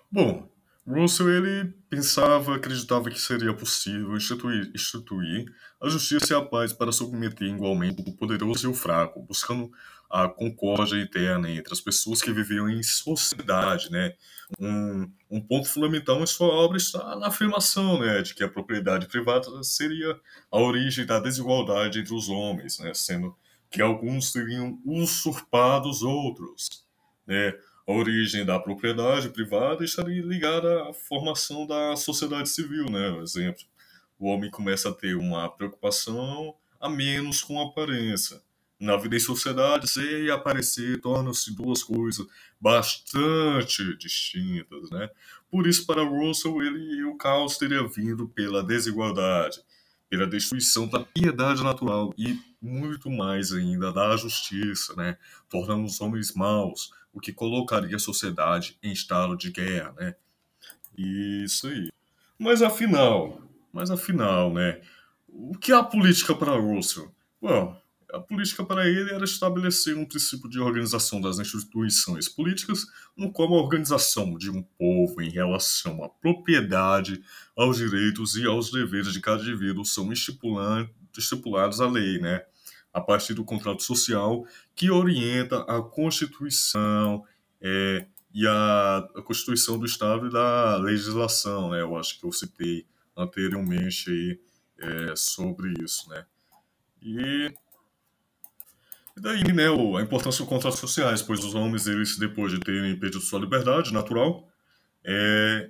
Bom, 0.09 0.49
Russell 0.87 1.29
ele 1.29 1.73
pensava, 1.89 2.55
acreditava 2.55 3.09
que 3.09 3.19
seria 3.19 3.53
possível 3.53 4.15
instituir, 4.15 4.71
instituir 4.73 5.45
a 5.81 5.89
justiça 5.89 6.33
e 6.33 6.35
a 6.35 6.41
paz 6.41 6.73
para 6.73 6.91
submeter 6.91 7.47
igualmente 7.47 8.01
o 8.01 8.13
poderoso 8.13 8.67
e 8.67 8.71
o 8.71 8.73
fraco, 8.73 9.21
buscando 9.21 9.71
a 10.09 10.27
concórdia 10.27 11.01
interna 11.01 11.49
entre 11.51 11.73
as 11.73 11.81
pessoas 11.81 12.21
que 12.21 12.31
viviam 12.31 12.69
em 12.69 12.81
sociedade, 12.81 13.91
né? 13.91 14.13
Um, 14.59 15.11
um 15.29 15.39
ponto 15.39 15.67
fundamental 15.67 16.21
em 16.21 16.25
sua 16.25 16.47
obra 16.47 16.77
está 16.77 17.15
na 17.15 17.27
afirmação, 17.27 17.99
né, 17.99 18.21
de 18.23 18.33
que 18.33 18.43
a 18.43 18.49
propriedade 18.49 19.05
privada 19.07 19.45
seria 19.63 20.19
a 20.51 20.59
origem 20.59 21.05
da 21.05 21.19
desigualdade 21.19 21.99
entre 21.99 22.15
os 22.15 22.29
homens, 22.29 22.79
né, 22.79 22.91
sendo 22.95 23.35
que 23.69 23.79
alguns 23.79 24.31
teriam 24.31 24.81
usurpado 24.83 25.87
os 25.87 26.01
outros, 26.01 26.83
né? 27.27 27.53
a 27.89 27.91
origem 27.91 28.45
da 28.45 28.59
propriedade 28.59 29.29
privada 29.29 29.83
estaria 29.83 30.21
ligada 30.21 30.89
à 30.89 30.93
formação 30.93 31.65
da 31.65 31.95
sociedade 31.95 32.47
civil, 32.47 32.85
né? 32.85 33.11
Por 33.11 33.23
exemplo, 33.23 33.63
o 34.19 34.27
homem 34.27 34.51
começa 34.51 34.89
a 34.89 34.93
ter 34.93 35.15
uma 35.15 35.49
preocupação 35.49 36.53
a 36.79 36.87
menos 36.87 37.41
com 37.41 37.59
a 37.59 37.65
aparência. 37.65 38.39
Na 38.79 38.95
vida 38.95 39.17
em 39.17 39.19
sociedade, 39.19 39.89
ser 39.89 40.23
e 40.23 40.31
aparecer 40.31 41.01
tornam-se 41.01 41.53
duas 41.53 41.83
coisas 41.83 42.25
bastante 42.59 43.97
distintas, 43.97 44.89
né? 44.89 45.09
Por 45.51 45.67
isso, 45.67 45.85
para 45.85 46.01
Russell, 46.01 46.61
ele, 46.63 47.03
o 47.03 47.17
caos 47.17 47.57
teria 47.57 47.85
vindo 47.85 48.29
pela 48.29 48.63
desigualdade, 48.63 49.59
pela 50.09 50.25
destruição 50.25 50.87
da 50.87 51.01
piedade 51.01 51.61
natural 51.61 52.13
e 52.17 52.39
muito 52.61 53.09
mais 53.09 53.51
ainda 53.51 53.91
da 53.91 54.15
justiça, 54.15 54.95
né? 54.95 55.17
Tornando 55.49 55.83
os 55.85 55.99
homens 55.99 56.33
maus, 56.33 56.91
o 57.13 57.19
que 57.19 57.33
colocaria 57.33 57.97
a 57.97 57.99
sociedade 57.99 58.77
em 58.81 58.91
estado 58.91 59.35
de 59.35 59.51
guerra, 59.51 59.93
né? 59.97 60.15
Isso 60.97 61.67
aí. 61.67 61.89
Mas 62.37 62.61
afinal, 62.61 63.41
mas 63.73 63.91
afinal, 63.91 64.53
né? 64.53 64.81
O 65.27 65.57
que 65.57 65.71
é 65.71 65.75
a 65.75 65.83
política 65.83 66.33
para 66.33 66.57
Russell? 66.57 67.13
Bom, 67.41 67.79
a 68.13 68.19
política 68.19 68.63
para 68.63 68.87
ele 68.87 69.11
era 69.11 69.23
estabelecer 69.23 69.95
um 69.95 70.05
princípio 70.05 70.49
de 70.49 70.59
organização 70.59 71.21
das 71.21 71.39
instituições 71.39 72.27
políticas, 72.27 72.85
no 73.15 73.31
qual 73.31 73.53
a 73.53 73.61
organização 73.61 74.37
de 74.37 74.49
um 74.49 74.61
povo 74.61 75.21
em 75.21 75.29
relação 75.29 76.03
à 76.03 76.09
propriedade, 76.09 77.21
aos 77.55 77.77
direitos 77.77 78.35
e 78.35 78.45
aos 78.45 78.71
deveres 78.71 79.13
de 79.13 79.19
cada 79.21 79.41
indivíduo 79.41 79.85
são 79.85 80.11
estipulados 80.11 81.81
à 81.81 81.87
lei, 81.87 82.19
né? 82.19 82.43
a 82.93 82.99
partir 82.99 83.33
do 83.33 83.45
contrato 83.45 83.83
social 83.83 84.45
que 84.75 84.89
orienta 84.89 85.61
a 85.61 85.81
constituição 85.81 87.23
é, 87.61 88.07
e 88.33 88.47
a, 88.47 88.97
a 89.15 89.21
Constituição 89.21 89.77
do 89.77 89.85
Estado 89.85 90.27
e 90.27 90.31
da 90.31 90.77
legislação, 90.77 91.71
né? 91.71 91.81
Eu 91.81 91.97
acho 91.97 92.19
que 92.19 92.25
eu 92.25 92.31
citei 92.31 92.85
anteriormente 93.15 94.09
aí 94.09 94.39
é, 94.79 95.15
sobre 95.15 95.73
isso, 95.83 96.09
né? 96.09 96.25
E, 97.01 97.53
e 99.19 99.21
daí, 99.21 99.53
né, 99.53 99.65
a 99.67 100.01
importância 100.01 100.39
dos 100.39 100.49
contratos 100.49 100.79
sociais, 100.79 101.21
pois 101.21 101.43
os 101.43 101.53
homens, 101.53 101.85
eles, 101.87 102.17
depois 102.17 102.53
de 102.53 102.59
terem 102.59 102.97
perdido 102.97 103.21
sua 103.21 103.39
liberdade 103.39 103.93
natural, 103.93 104.47
é, 105.03 105.69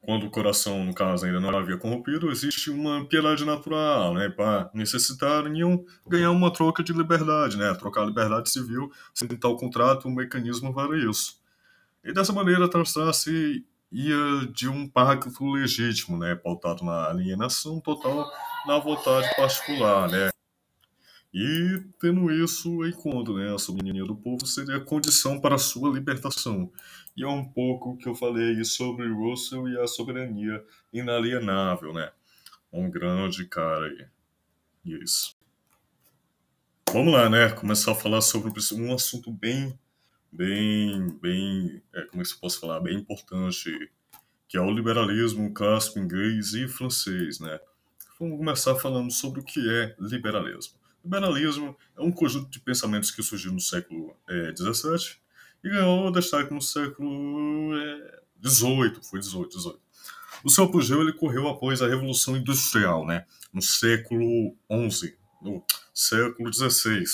quando 0.00 0.24
o 0.24 0.30
coração, 0.30 0.84
no 0.84 0.94
caso, 0.94 1.26
ainda 1.26 1.40
não 1.40 1.50
havia 1.50 1.76
corrompido, 1.76 2.30
existe 2.30 2.70
uma 2.70 3.04
piedade 3.06 3.44
natural, 3.44 4.14
né, 4.14 4.28
para 4.28 4.70
necessitariam 4.72 5.84
ganhar 6.06 6.30
uma 6.30 6.52
troca 6.52 6.82
de 6.82 6.92
liberdade, 6.92 7.56
né, 7.56 7.74
trocar 7.74 8.02
a 8.02 8.06
liberdade 8.06 8.48
civil, 8.48 8.90
sem 9.12 9.26
tal 9.28 9.56
contrato, 9.56 10.06
um 10.06 10.14
mecanismo 10.14 10.72
para 10.72 10.96
isso. 10.96 11.40
E 12.04 12.12
dessa 12.12 12.32
maneira, 12.32 12.70
traçar-se 12.70 13.66
ia 13.90 14.46
de 14.52 14.68
um 14.68 14.88
pacto 14.88 15.44
legítimo, 15.44 16.16
né, 16.16 16.36
pautado 16.36 16.84
na 16.84 17.08
alienação 17.08 17.80
total 17.80 18.30
na 18.64 18.78
vontade 18.78 19.28
particular, 19.34 20.08
né. 20.08 20.30
E 21.32 21.82
tendo 22.00 22.30
isso 22.30 22.84
em 22.86 22.92
conta, 22.92 23.32
né, 23.34 23.54
a 23.54 23.58
soberania 23.58 24.04
do 24.04 24.16
povo 24.16 24.46
seria 24.46 24.80
condição 24.80 25.38
para 25.38 25.56
a 25.56 25.58
sua 25.58 25.92
libertação. 25.92 26.72
E 27.16 27.22
é 27.22 27.28
um 27.28 27.44
pouco 27.44 27.96
que 27.98 28.08
eu 28.08 28.14
falei 28.14 28.64
sobre 28.64 29.08
Russell 29.08 29.68
e 29.68 29.78
a 29.78 29.86
soberania 29.86 30.64
inalienável, 30.92 31.92
né? 31.92 32.10
Um 32.72 32.90
grande 32.90 33.44
cara 33.44 33.86
aí. 33.86 34.06
Isso. 34.84 35.36
Vamos 36.90 37.12
lá, 37.12 37.28
né? 37.28 37.50
Começar 37.50 37.92
a 37.92 37.94
falar 37.94 38.22
sobre 38.22 38.50
um 38.72 38.94
assunto 38.94 39.30
bem, 39.30 39.78
bem, 40.32 41.10
bem, 41.20 41.82
é, 41.92 42.02
como 42.04 42.22
é 42.22 42.24
que 42.24 42.32
eu 42.32 42.38
posso 42.40 42.58
falar? 42.58 42.80
Bem 42.80 42.96
importante, 42.96 43.90
que 44.48 44.56
é 44.56 44.60
o 44.60 44.70
liberalismo 44.70 45.52
clássico 45.52 45.98
inglês 45.98 46.54
e 46.54 46.66
francês, 46.66 47.40
né? 47.40 47.60
Vamos 48.18 48.38
começar 48.38 48.74
falando 48.76 49.10
sobre 49.12 49.40
o 49.40 49.44
que 49.44 49.60
é 49.68 49.94
liberalismo. 50.00 50.77
Liberalismo 51.08 51.74
é 51.96 52.02
um 52.02 52.12
conjunto 52.12 52.50
de 52.50 52.60
pensamentos 52.60 53.10
que 53.10 53.22
surgiu 53.22 53.50
no 53.50 53.60
século 53.60 54.14
XVII 54.54 55.16
é, 55.64 55.66
e 55.66 55.70
ganhou 55.70 56.12
destaque 56.12 56.52
no 56.52 56.60
século 56.60 57.72
XVIII, 58.44 58.84
é, 58.84 59.02
foi 59.08 59.22
XVIII, 59.22 59.50
XVIII. 59.50 59.78
O 60.44 60.50
seu 60.50 60.64
apogeu 60.64 61.00
ele 61.00 61.14
correu 61.14 61.48
após 61.48 61.80
a 61.80 61.88
Revolução 61.88 62.36
Industrial, 62.36 63.06
né, 63.06 63.24
no 63.50 63.62
século 63.62 64.54
XI, 64.90 65.16
no 65.40 65.64
século 65.94 66.52
XVI. 66.52 67.04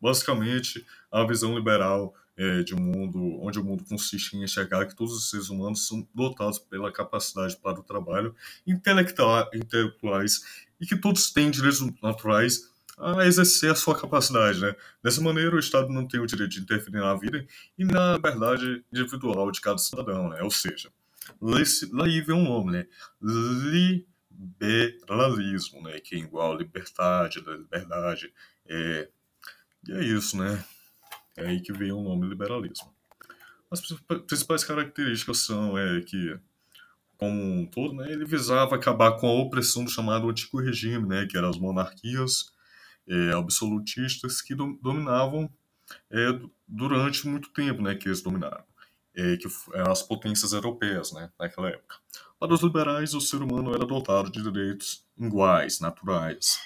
Basicamente, 0.00 0.86
a 1.12 1.22
visão 1.22 1.54
liberal 1.54 2.14
é, 2.34 2.62
de 2.62 2.74
um 2.74 2.80
mundo 2.80 3.38
onde 3.42 3.58
o 3.58 3.64
mundo 3.64 3.84
consiste 3.84 4.34
em 4.34 4.44
enxergar 4.44 4.86
que 4.86 4.96
todos 4.96 5.12
os 5.12 5.28
seres 5.28 5.50
humanos 5.50 5.86
são 5.86 6.08
dotados 6.14 6.58
pela 6.58 6.90
capacidade 6.90 7.54
para 7.58 7.78
o 7.78 7.82
trabalho, 7.82 8.34
intelectuais 8.66 10.40
e 10.80 10.86
que 10.86 10.96
todos 10.96 11.30
têm 11.30 11.50
direitos 11.50 11.82
naturais 12.02 12.71
a 13.02 13.26
exercer 13.26 13.72
a 13.72 13.74
sua 13.74 13.98
capacidade, 13.98 14.60
né? 14.60 14.76
Dessa 15.02 15.20
maneira, 15.20 15.56
o 15.56 15.58
Estado 15.58 15.88
não 15.88 16.06
tem 16.06 16.20
o 16.20 16.26
direito 16.26 16.52
de 16.52 16.60
interferir 16.60 17.00
na 17.00 17.14
vida 17.16 17.44
e 17.76 17.84
na 17.84 18.14
liberdade 18.14 18.84
individual 18.92 19.50
de 19.50 19.60
cada 19.60 19.78
cidadão, 19.78 20.28
né? 20.28 20.40
Ou 20.42 20.50
seja, 20.50 20.88
aí 22.00 22.20
vem 22.20 22.36
um 22.36 22.44
nome, 22.44 22.70
né? 22.70 22.86
Liberalismo, 24.60 25.82
né? 25.82 25.98
Que 25.98 26.14
é 26.14 26.18
igual 26.18 26.56
liberdade, 26.56 27.40
liberdade. 27.40 28.32
É... 28.66 29.08
E 29.88 29.92
é 29.92 30.04
isso, 30.04 30.36
né? 30.36 30.64
É 31.36 31.46
aí 31.46 31.60
que 31.60 31.72
vem 31.72 31.90
o 31.90 32.02
nome 32.02 32.28
liberalismo. 32.28 32.94
As 33.68 33.80
principais 33.80 34.62
características 34.62 35.38
são 35.38 35.76
é, 35.76 36.02
que, 36.02 36.38
como 37.16 37.42
um 37.42 37.66
todo, 37.66 37.94
né, 37.94 38.12
ele 38.12 38.26
visava 38.26 38.76
acabar 38.76 39.12
com 39.12 39.26
a 39.26 39.32
opressão 39.32 39.82
do 39.82 39.90
chamado 39.90 40.28
antigo 40.28 40.60
regime, 40.60 41.08
né, 41.08 41.26
que 41.26 41.38
eram 41.38 41.48
as 41.48 41.58
monarquias 41.58 42.52
é, 43.08 43.32
absolutistas 43.32 44.40
que 44.40 44.54
dominavam 44.54 45.50
é, 46.10 46.38
durante 46.66 47.26
muito 47.26 47.50
tempo, 47.50 47.82
né, 47.82 47.94
que 47.94 48.08
eles 48.08 48.22
dominaram, 48.22 48.64
é, 49.14 49.36
que 49.36 49.46
eram 49.74 49.92
as 49.92 50.02
potências 50.02 50.52
europeias, 50.52 51.12
né, 51.12 51.30
naquela 51.38 51.68
época. 51.68 51.96
Para 52.38 52.54
os 52.54 52.62
liberais, 52.62 53.14
o 53.14 53.20
ser 53.20 53.42
humano 53.42 53.74
era 53.74 53.84
dotado 53.84 54.30
de 54.30 54.42
direitos 54.42 55.06
iguais, 55.18 55.80
naturais. 55.80 56.58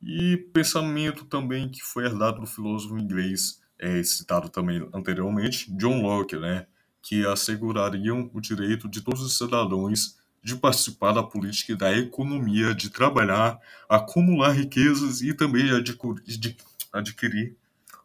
E 0.00 0.36
pensamento 0.52 1.24
também 1.24 1.68
que 1.68 1.82
foi 1.82 2.04
herdado 2.04 2.40
do 2.40 2.46
filósofo 2.46 2.98
inglês, 2.98 3.60
é, 3.78 4.02
citado 4.02 4.48
também 4.48 4.88
anteriormente, 4.92 5.70
John 5.76 6.02
Locke, 6.02 6.36
né, 6.36 6.66
que 7.02 7.26
assegurariam 7.26 8.30
o 8.32 8.40
direito 8.40 8.88
de 8.88 9.00
todos 9.00 9.20
os 9.20 9.36
cidadãos 9.36 10.21
de 10.42 10.56
participar 10.56 11.12
da 11.12 11.22
política 11.22 11.72
e 11.72 11.76
da 11.76 11.96
economia, 11.96 12.74
de 12.74 12.90
trabalhar, 12.90 13.60
acumular 13.88 14.52
riquezas 14.52 15.20
e 15.22 15.32
também 15.32 15.66
de 15.82 16.56
adquirir 16.92 17.56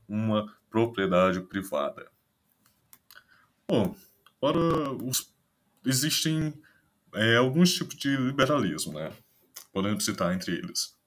uma 0.08 0.54
propriedade 0.70 1.42
privada. 1.42 2.08
Bom, 3.68 3.96
para 4.40 4.60
os 5.04 5.34
existem 5.86 6.54
é, 7.14 7.38
alguns 7.38 7.74
tipos 7.74 7.96
de 7.96 8.16
liberalismo, 8.16 8.94
né? 8.94 9.12
Podemos 9.72 10.04
citar 10.06 10.34
entre 10.34 10.54
eles 10.54 10.98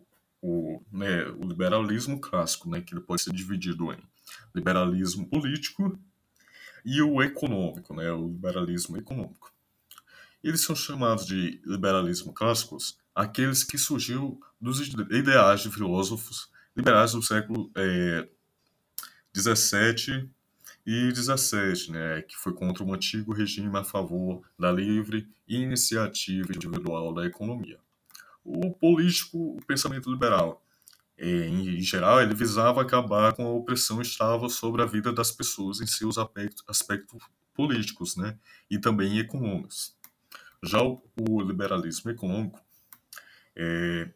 o, 0.42 0.82
né, 0.90 1.26
o 1.38 1.44
liberalismo 1.44 2.20
clássico, 2.20 2.68
né, 2.68 2.80
que 2.80 2.94
ele 2.94 3.02
pode 3.02 3.22
ser 3.22 3.32
dividido 3.32 3.92
em 3.92 3.98
liberalismo 4.54 5.28
político 5.28 5.98
e 6.84 7.02
o 7.02 7.22
econômico, 7.22 7.94
né, 7.94 8.10
o 8.10 8.28
liberalismo 8.28 8.96
econômico. 8.96 9.52
Eles 10.42 10.62
são 10.62 10.74
chamados 10.74 11.26
de 11.26 11.60
liberalismo 11.64 12.32
clássicos 12.32 12.98
aqueles 13.14 13.62
que 13.62 13.76
surgiu 13.76 14.40
dos 14.60 14.80
ideais 14.80 15.60
de 15.60 15.70
filósofos 15.70 16.50
liberais 16.74 17.12
do 17.12 17.22
século 17.22 17.70
é, 17.74 18.28
e 20.86 21.14
XVII, 21.14 21.90
né, 21.90 22.22
que 22.22 22.36
foi 22.36 22.54
contra 22.54 22.82
um 22.82 22.94
antigo 22.94 23.32
regime 23.32 23.76
a 23.76 23.84
favor 23.84 24.42
da 24.58 24.72
livre 24.72 25.28
iniciativa 25.46 26.52
individual 26.54 27.12
da 27.12 27.26
economia. 27.26 27.78
O 28.42 28.72
político, 28.72 29.56
o 29.56 29.66
pensamento 29.66 30.10
liberal, 30.10 30.64
é, 31.18 31.46
em 31.46 31.82
geral, 31.82 32.22
ele 32.22 32.34
visava 32.34 32.80
acabar 32.80 33.34
com 33.34 33.44
a 33.44 33.50
opressão 33.50 34.00
estava 34.00 34.48
sobre 34.48 34.80
a 34.80 34.86
vida 34.86 35.12
das 35.12 35.30
pessoas 35.30 35.80
em 35.80 35.86
seus 35.86 36.16
aspectos, 36.16 36.64
aspectos 36.66 37.22
políticos 37.52 38.16
né, 38.16 38.38
e 38.70 38.78
também 38.78 39.18
econômicos. 39.18 39.94
Já 40.62 40.82
o, 40.82 41.02
o 41.28 41.40
liberalismo 41.40 42.10
econômico 42.10 42.60
é, 43.56 44.10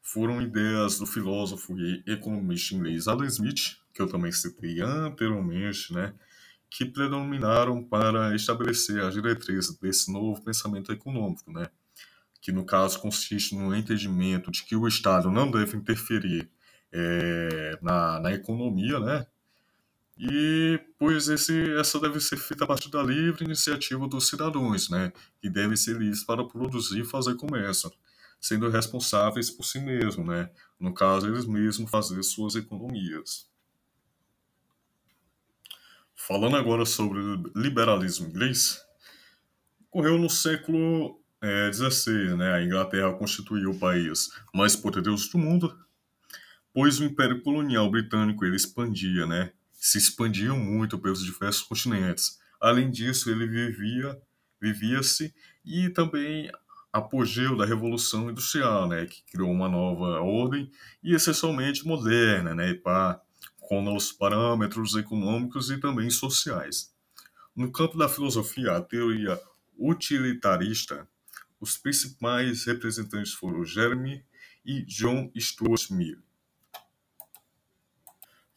foram 0.00 0.40
ideias 0.40 0.98
do 0.98 1.06
filósofo 1.06 1.78
e 1.78 2.02
economista 2.06 2.74
inglês 2.74 3.08
Adam 3.08 3.26
Smith, 3.26 3.76
que 3.92 4.00
eu 4.00 4.08
também 4.08 4.30
citei 4.32 4.80
anteriormente, 4.80 5.92
né, 5.92 6.14
que 6.70 6.84
predominaram 6.84 7.82
para 7.82 8.34
estabelecer 8.34 9.02
as 9.02 9.14
diretrizes 9.14 9.76
desse 9.78 10.12
novo 10.12 10.42
pensamento 10.42 10.92
econômico, 10.92 11.50
né, 11.50 11.68
que 12.40 12.52
no 12.52 12.64
caso 12.64 13.00
consiste 13.00 13.54
no 13.56 13.74
entendimento 13.74 14.50
de 14.50 14.64
que 14.64 14.76
o 14.76 14.86
Estado 14.86 15.30
não 15.30 15.50
deve 15.50 15.76
interferir 15.76 16.48
é, 16.92 17.78
na, 17.82 18.20
na 18.20 18.32
economia, 18.32 19.00
né, 19.00 19.26
e 20.18 20.80
pois 20.98 21.28
esse, 21.28 21.72
essa 21.78 22.00
deve 22.00 22.18
ser 22.18 22.36
feita 22.36 22.64
a 22.64 22.66
partir 22.66 22.90
da 22.90 23.00
livre 23.02 23.44
iniciativa 23.44 24.08
dos 24.08 24.26
cidadãos, 24.26 24.90
né, 24.90 25.12
que 25.40 25.48
devem 25.48 25.76
ser 25.76 25.96
livres 25.96 26.24
para 26.24 26.44
produzir 26.44 27.02
e 27.02 27.04
fazer 27.04 27.36
comércio, 27.36 27.92
sendo 28.40 28.68
responsáveis 28.68 29.48
por 29.48 29.64
si 29.64 29.78
mesmos, 29.78 30.26
né, 30.26 30.50
no 30.78 30.92
caso 30.92 31.28
eles 31.28 31.46
mesmos 31.46 31.88
fazer 31.88 32.20
suas 32.24 32.56
economias. 32.56 33.48
Falando 36.16 36.56
agora 36.56 36.84
sobre 36.84 37.20
liberalismo 37.54 38.26
inglês, 38.26 38.84
ocorreu 39.88 40.18
no 40.18 40.28
século 40.28 41.22
XVI, 41.72 42.32
é, 42.32 42.36
né, 42.36 42.52
a 42.54 42.62
Inglaterra 42.62 43.14
constituiu 43.14 43.70
o 43.70 43.78
país 43.78 44.30
mais 44.52 44.74
poderoso 44.74 45.30
do 45.30 45.38
mundo, 45.38 45.78
pois 46.74 46.98
o 46.98 47.04
Império 47.04 47.40
Colonial 47.40 47.88
Britânico 47.88 48.44
ele 48.44 48.56
expandia, 48.56 49.24
né, 49.24 49.52
se 49.78 49.98
expandiam 49.98 50.58
muito 50.58 50.98
pelos 50.98 51.24
diversos 51.24 51.62
continentes. 51.62 52.38
Além 52.60 52.90
disso, 52.90 53.30
ele 53.30 53.46
vivia 53.46 54.20
vivia-se 54.60 55.32
e 55.64 55.88
também 55.90 56.50
apogeu 56.92 57.56
da 57.56 57.64
Revolução 57.64 58.30
Industrial, 58.30 58.88
né, 58.88 59.06
que 59.06 59.22
criou 59.30 59.50
uma 59.50 59.68
nova 59.68 60.20
ordem 60.20 60.70
e 61.02 61.14
essencialmente 61.14 61.86
moderna, 61.86 62.54
né, 62.54 62.74
para 62.74 63.20
com 63.60 63.94
os 63.94 64.10
parâmetros 64.10 64.96
econômicos 64.96 65.70
e 65.70 65.78
também 65.78 66.08
sociais. 66.08 66.92
No 67.54 67.70
campo 67.70 67.98
da 67.98 68.08
filosofia, 68.08 68.72
a 68.72 68.80
teoria 68.80 69.38
utilitarista, 69.78 71.06
os 71.60 71.76
principais 71.76 72.64
representantes 72.64 73.32
foram 73.34 73.64
Jeremy 73.64 74.24
e 74.64 74.82
John 74.82 75.30
Stuart 75.38 75.90
Mill. 75.90 76.27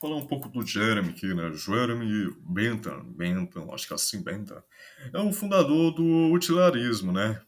Falar 0.02 0.16
um 0.16 0.26
pouco 0.26 0.50
do 0.50 0.66
Jeremy 0.66 1.10
aqui, 1.10 1.32
né? 1.32 1.54
Jeremy 1.54 2.36
Bentham, 2.40 3.06
Bentham, 3.06 3.72
acho 3.72 3.86
que 3.86 3.94
é 3.94 3.96
assim, 3.96 4.24
Bentham, 4.24 4.62
é 5.14 5.20
um 5.20 5.32
fundador 5.32 5.94
do 5.94 6.32
utilitarismo, 6.34 7.12
né? 7.12 7.40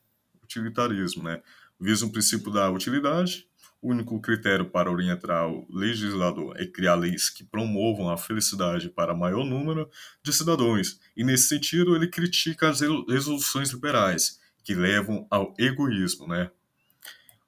Utilitarismo, 0.44 1.24
né? 1.24 1.42
Visa 1.80 2.06
um 2.06 2.12
princípio 2.12 2.52
da 2.52 2.70
utilidade. 2.70 3.48
O 3.82 3.89
único 3.89 4.22
critério 4.22 4.70
para 4.70 4.89
orientar 4.89 5.50
o 5.50 5.68
legislador 5.70 6.56
é 6.56 6.66
criar 6.66 6.96
leis 6.96 7.30
que 7.30 7.44
promovam 7.44 8.10
a 8.10 8.18
felicidade 8.18 8.88
para 8.88 9.16
maior 9.16 9.44
número 9.44 9.89
de 10.22 10.32
cidadãos. 10.32 11.00
E 11.18 11.24
nesse 11.24 11.48
sentido, 11.48 11.96
ele 11.96 12.08
critica 12.08 12.70
as 12.70 12.82
resoluções 12.82 13.72
liberais, 13.72 14.39
que 14.63 14.76
levam 14.76 15.28
ao 15.30 15.54
egoísmo, 15.58 16.28
né? 16.28 16.52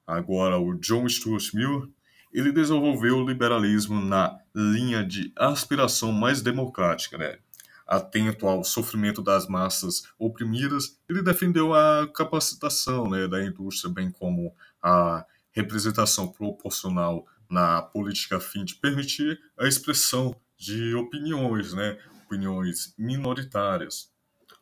Agora, 0.06 0.58
o 0.58 0.74
John 0.74 1.08
Stuart 1.08 1.54
Mill 1.54 1.92
ele 2.36 2.52
desenvolveu 2.52 3.16
o 3.16 3.26
liberalismo 3.26 3.98
na 3.98 4.38
linha 4.54 5.02
de 5.02 5.32
aspiração 5.34 6.12
mais 6.12 6.42
democrática, 6.42 7.16
né? 7.16 7.38
Atento 7.86 8.46
ao 8.46 8.62
sofrimento 8.62 9.22
das 9.22 9.48
massas 9.48 10.06
oprimidas, 10.18 11.00
ele 11.08 11.22
defendeu 11.22 11.72
a 11.72 12.06
capacitação 12.06 13.08
né, 13.08 13.26
da 13.26 13.42
indústria, 13.42 13.90
bem 13.90 14.10
como 14.10 14.54
a 14.82 15.24
representação 15.50 16.28
proporcional 16.28 17.24
na 17.48 17.80
política 17.80 18.36
a 18.36 18.40
fim 18.40 18.66
de 18.66 18.74
permitir 18.74 19.40
a 19.58 19.66
expressão 19.66 20.36
de 20.58 20.94
opiniões, 20.94 21.72
né, 21.72 21.96
opiniões 22.26 22.92
minoritárias, 22.98 24.10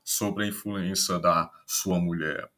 sobre 0.04 0.44
a 0.44 0.46
influência 0.46 1.18
da 1.18 1.50
sua 1.66 1.98
mulher, 1.98 2.48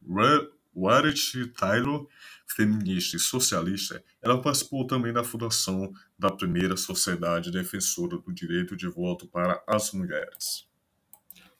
Warwick 0.77 1.47
Taylor, 1.57 2.07
feminista 2.47 3.17
e 3.17 3.21
socialista, 3.21 4.03
ela 4.23 4.41
participou 4.41 4.87
também 4.87 5.13
da 5.13 5.25
fundação 5.25 5.93
da 6.19 6.31
primeira 6.31 6.77
sociedade 6.77 7.51
defensora 7.51 8.19
do 8.19 8.33
direito 8.33 8.77
de 8.77 8.89
voto 8.89 9.27
para 9.27 9.63
as 9.67 9.93
mulheres. 9.93 10.69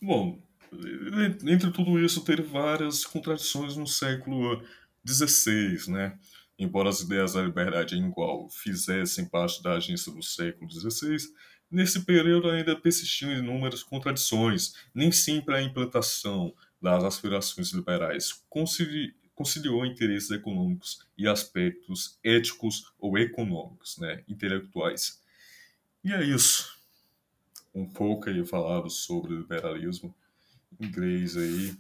Bom, 0.01 0.41
entre 1.47 1.71
tudo 1.71 1.99
isso, 1.99 2.25
teve 2.25 2.43
várias 2.43 3.05
contradições 3.05 3.77
no 3.77 3.87
século 3.87 4.63
XVI, 5.07 5.91
né? 5.91 6.19
Embora 6.59 6.89
as 6.89 7.01
ideias 7.01 7.35
da 7.35 7.43
liberdade 7.43 7.97
igual 7.97 8.49
fizessem 8.49 9.29
parte 9.29 9.63
da 9.63 9.75
agência 9.75 10.11
do 10.11 10.23
século 10.23 10.71
XVI, 10.71 11.19
nesse 11.71 12.05
período 12.05 12.49
ainda 12.49 12.75
persistiam 12.75 13.33
inúmeras 13.33 13.83
contradições, 13.83 14.75
nem 14.95 15.13
sempre 15.13 15.55
a 15.55 15.63
implantação 15.63 16.55
das 16.81 17.05
aspirações 17.05 17.73
liberais 17.73 18.33
conciliou 19.37 19.87
interesses 19.87 20.31
econômicos 20.31 21.07
e 21.17 21.29
aspectos 21.29 22.19
éticos 22.25 22.93
ou 22.99 23.17
econômicos, 23.19 23.99
né, 23.99 24.25
intelectuais. 24.27 25.23
E 26.03 26.13
é 26.13 26.25
isso. 26.25 26.75
Um 27.75 27.87
pouco 27.87 28.31
aí 28.31 28.45
falado 28.45 28.89
sobre 28.89 29.37
liberalismo 29.37 30.13
inglês 30.81 31.37
aí. 31.37 31.77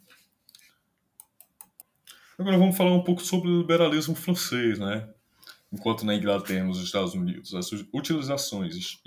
Agora 2.38 2.59
vamos 2.59 2.77
falar 2.77 2.92
um 2.92 3.03
pouco 3.03 3.23
sobre 3.23 3.49
o 3.49 3.61
liberalismo 3.61 4.14
francês, 4.14 4.79
né? 4.79 5.09
Enquanto 5.73 6.05
na 6.05 6.14
Inglaterra 6.14 6.64
e 6.64 6.69
nos 6.69 6.83
Estados 6.83 7.14
Unidos 7.14 7.55
as 7.55 7.71
utilizações, 7.92 9.01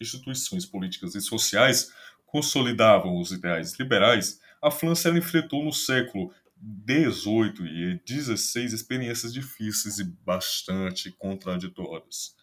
instituições 0.00 0.64
políticas 0.64 1.14
e 1.16 1.20
sociais 1.20 1.92
consolidavam 2.24 3.18
os 3.20 3.32
ideais 3.32 3.76
liberais, 3.78 4.40
a 4.62 4.70
França 4.70 5.10
enfrentou 5.10 5.64
no 5.64 5.72
século 5.72 6.32
18 6.56 7.66
e 7.66 8.00
16 8.06 8.72
experiências 8.72 9.32
difíceis 9.32 9.98
e 9.98 10.04
bastante 10.04 11.10
contraditórias. 11.12 12.34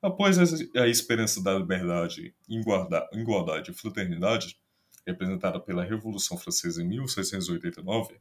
Após 0.00 0.38
a 0.76 0.88
experiência 0.88 1.42
da 1.42 1.56
liberdade, 1.56 2.34
igualdade 2.48 3.70
e 3.70 3.74
fraternidade, 3.74 4.58
representada 5.06 5.60
pela 5.60 5.84
Revolução 5.84 6.36
Francesa 6.36 6.82
em 6.82 6.88
1789, 6.88 8.16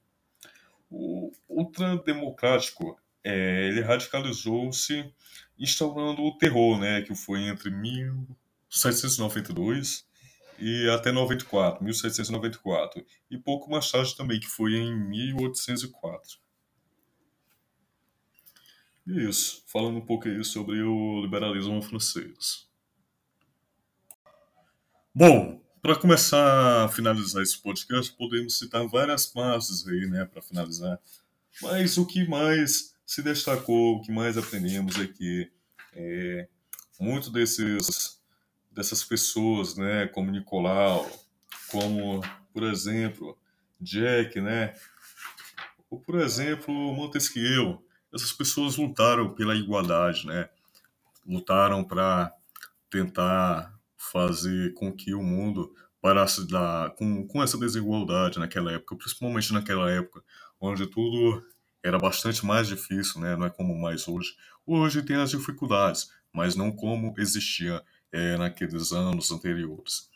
o 0.90 1.32
ultrademocrático 1.48 2.98
é, 3.24 3.68
ele 3.68 3.82
radicalizou-se 3.82 5.12
instaurando 5.58 6.22
o 6.22 6.38
terror, 6.38 6.78
né, 6.80 7.02
que 7.02 7.16
foi 7.16 7.44
entre 7.44 7.70
1792 7.70 10.06
e 10.64 10.90
até 10.90 11.12
94, 11.12 11.84
1794, 11.84 13.06
e 13.30 13.38
pouco 13.38 13.70
mais 13.70 13.92
tarde 13.92 14.16
também, 14.16 14.40
que 14.40 14.48
foi 14.48 14.76
em 14.76 14.96
1804. 14.96 16.38
E 19.06 19.28
isso, 19.28 19.62
falando 19.68 19.98
um 19.98 20.06
pouco 20.06 20.30
aí 20.30 20.42
sobre 20.46 20.82
o 20.82 21.22
liberalismo 21.22 21.82
francês. 21.82 22.66
Bom, 25.14 25.62
para 25.82 25.98
começar 25.98 26.86
a 26.86 26.88
finalizar 26.88 27.44
esse 27.44 27.62
podcast, 27.62 28.14
podemos 28.14 28.58
citar 28.58 28.88
várias 28.88 29.26
partes 29.26 29.86
aí, 29.86 30.08
né, 30.08 30.24
para 30.24 30.42
finalizar. 30.42 30.98
Mas 31.62 31.98
o 31.98 32.06
que 32.06 32.26
mais 32.26 32.96
se 33.06 33.22
destacou, 33.22 33.98
o 33.98 34.02
que 34.02 34.14
mais 34.14 34.38
aprendemos 34.38 34.98
é 34.98 35.08
que 35.08 35.52
é, 35.94 36.48
muito 36.98 37.30
desses 37.30 38.23
dessas 38.74 39.04
pessoas, 39.04 39.76
né, 39.76 40.08
como 40.08 40.32
Nicolau, 40.32 41.10
como, 41.70 42.22
por 42.52 42.64
exemplo, 42.64 43.38
Jack, 43.80 44.40
né, 44.42 44.74
ou, 45.90 46.00
por 46.00 46.16
exemplo, 46.20 46.74
Montesquieu. 46.94 47.86
Essas 48.14 48.32
pessoas 48.32 48.78
lutaram 48.78 49.34
pela 49.34 49.56
igualdade, 49.56 50.26
né, 50.28 50.50
lutaram 51.26 51.84
para 51.84 52.32
tentar 52.90 53.74
fazer 53.98 54.74
com 54.74 54.92
que 54.92 55.14
o 55.14 55.24
mundo 55.24 55.74
parasse 56.02 56.46
da, 56.46 56.94
com, 56.98 57.26
com 57.26 57.42
essa 57.42 57.58
desigualdade 57.58 58.38
naquela 58.38 58.74
época, 58.74 58.96
principalmente 58.98 59.54
naquela 59.54 59.90
época, 59.90 60.22
onde 60.60 60.86
tudo 60.86 61.42
era 61.82 61.98
bastante 61.98 62.46
mais 62.46 62.68
difícil, 62.68 63.22
né? 63.22 63.36
não 63.36 63.46
é 63.46 63.50
como 63.50 63.74
mais 63.74 64.08
hoje. 64.08 64.36
Hoje 64.66 65.02
tem 65.02 65.16
as 65.18 65.32
dificuldades, 65.32 66.10
mas 66.32 66.56
não 66.56 66.72
como 66.72 67.14
existia 67.18 67.82
é, 68.14 68.38
naqueles 68.38 68.92
anos 68.92 69.32
anteriores. 69.32 70.08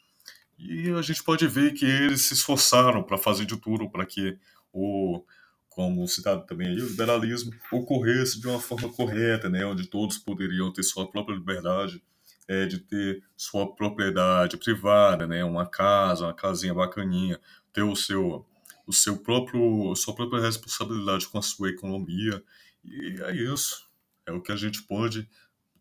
E 0.58 0.90
a 0.92 1.02
gente 1.02 1.24
pode 1.24 1.48
ver 1.48 1.74
que 1.74 1.86
eles 1.86 2.22
se 2.22 2.36
esforçaram 2.36 3.04
para 3.04 3.18
fazer 3.18 3.46
de 3.46 3.58
tudo 3.58 3.90
para 3.90 4.06
que 4.06 4.38
o, 4.72 5.24
como 5.70 6.08
citado 6.08 6.46
também 6.46 6.68
aí, 6.68 6.82
o 6.82 6.88
liberalismo 6.88 7.52
ocorresse 7.72 8.40
de 8.40 8.48
uma 8.48 8.60
forma 8.60 8.90
correta, 8.94 9.50
né, 9.50 9.66
onde 9.66 9.88
todos 9.88 10.18
poderiam 10.18 10.72
ter 10.72 10.84
sua 10.84 11.10
própria 11.10 11.36
liberdade 11.36 12.02
é, 12.48 12.66
de 12.66 12.80
ter 12.80 13.24
sua 13.36 13.76
propriedade 13.76 14.58
privada, 14.58 15.28
né, 15.28 15.44
uma 15.44 15.66
casa, 15.66 16.26
uma 16.26 16.34
casinha 16.34 16.74
bacaninha, 16.74 17.40
ter 17.74 17.84
o 17.84 17.96
seu 17.96 18.46
o 18.86 18.94
seu 18.94 19.18
próprio 19.18 19.94
sua 19.96 20.16
própria 20.16 20.42
responsabilidade 20.42 21.28
com 21.28 21.38
a 21.38 21.42
sua 21.42 21.70
economia. 21.70 22.42
E 22.86 23.22
é 23.22 23.36
isso. 23.36 23.86
É 24.26 24.32
o 24.32 24.42
que 24.42 24.52
a 24.52 24.56
gente 24.56 24.82
pode 24.84 25.30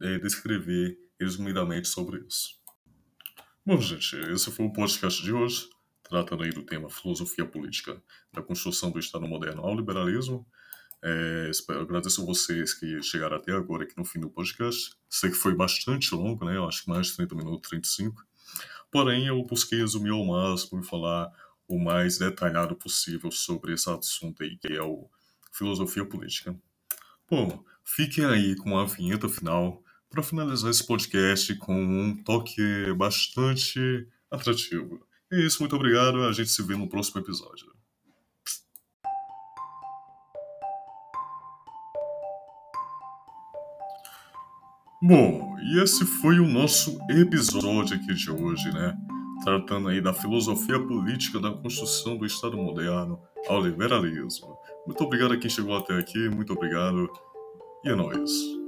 é, 0.01 0.19
descrever 0.19 0.99
resumidamente 1.19 1.89
sobre 1.89 2.25
isso. 2.27 2.57
Bom, 3.65 3.81
gente, 3.81 4.17
esse 4.33 4.51
foi 4.51 4.67
o 4.67 4.73
podcast 4.73 5.23
de 5.23 5.33
hoje, 5.33 5.69
tratando 6.03 6.45
aí 6.45 6.51
do 6.51 6.63
tema 6.63 6.89
filosofia 6.89 7.45
política 7.45 8.01
da 8.33 8.43
construção 8.43 8.91
do 8.91 8.99
Estado 8.99 9.27
moderno 9.27 9.63
ao 9.63 9.75
liberalismo. 9.75 10.47
É, 11.03 11.49
espero, 11.51 11.81
agradeço 11.81 12.23
a 12.23 12.25
vocês 12.25 12.75
que 12.75 13.03
chegaram 13.03 13.37
até 13.37 13.53
agora 13.53 13.85
aqui 13.85 13.97
no 13.97 14.05
fim 14.05 14.21
do 14.21 14.31
podcast. 14.31 14.95
Sei 15.09 15.31
que 15.31 15.37
foi 15.37 15.55
bastante 15.55 16.15
longo, 16.15 16.45
né? 16.45 16.57
Eu 16.57 16.67
acho 16.67 16.85
que 16.85 16.91
mais 16.91 17.09
de 17.09 17.17
30 17.17 17.35
minutos, 17.35 17.69
35. 17.69 18.25
Porém, 18.91 19.27
eu 19.27 19.43
busquei 19.43 19.79
resumir 19.79 20.11
ao 20.11 20.25
máximo 20.25 20.81
e 20.81 20.87
falar 20.87 21.31
o 21.69 21.79
mais 21.79 22.19
detalhado 22.19 22.77
possível 22.77 23.31
sobre 23.31 23.75
esse 23.75 23.91
assunto 23.91 24.43
aí, 24.43 24.57
que 24.57 24.73
é 24.73 24.83
o 24.83 25.09
filosofia 25.53 26.05
política. 26.05 26.57
Bom, 27.29 27.65
fiquem 27.85 28.25
aí 28.25 28.55
com 28.57 28.79
a 28.79 28.85
vinheta 28.85 29.29
final 29.29 29.83
para 30.17 30.23
finalizar 30.23 30.71
esse 30.71 30.87
podcast 30.87 31.55
com 31.57 31.75
um 31.75 32.17
toque 32.25 32.91
bastante 32.97 34.09
atrativo. 34.31 34.99
É 35.31 35.39
isso, 35.41 35.61
muito 35.61 35.77
obrigado. 35.77 36.23
A 36.23 36.33
gente 36.33 36.49
se 36.49 36.63
vê 36.63 36.75
no 36.75 36.89
próximo 36.89 37.21
episódio. 37.21 37.67
Bom, 45.03 45.55
e 45.61 45.83
esse 45.83 46.07
foi 46.07 46.41
o 46.41 46.49
nosso 46.49 46.99
episódio 47.11 47.97
aqui 47.97 48.15
de 48.15 48.31
hoje, 48.31 48.73
né? 48.73 48.97
Tratando 49.45 49.89
aí 49.89 50.01
da 50.01 50.15
filosofia 50.15 50.81
política 50.81 51.39
da 51.39 51.51
construção 51.53 52.17
do 52.17 52.25
Estado 52.25 52.57
moderno 52.57 53.21
ao 53.47 53.61
liberalismo. 53.61 54.57
Muito 54.87 55.05
obrigado 55.05 55.35
a 55.35 55.37
quem 55.37 55.51
chegou 55.51 55.77
até 55.77 55.99
aqui, 55.99 56.31
muito 56.31 56.55
obrigado 56.55 57.07
e 57.85 57.91
é 57.91 57.95
nóis. 57.95 58.66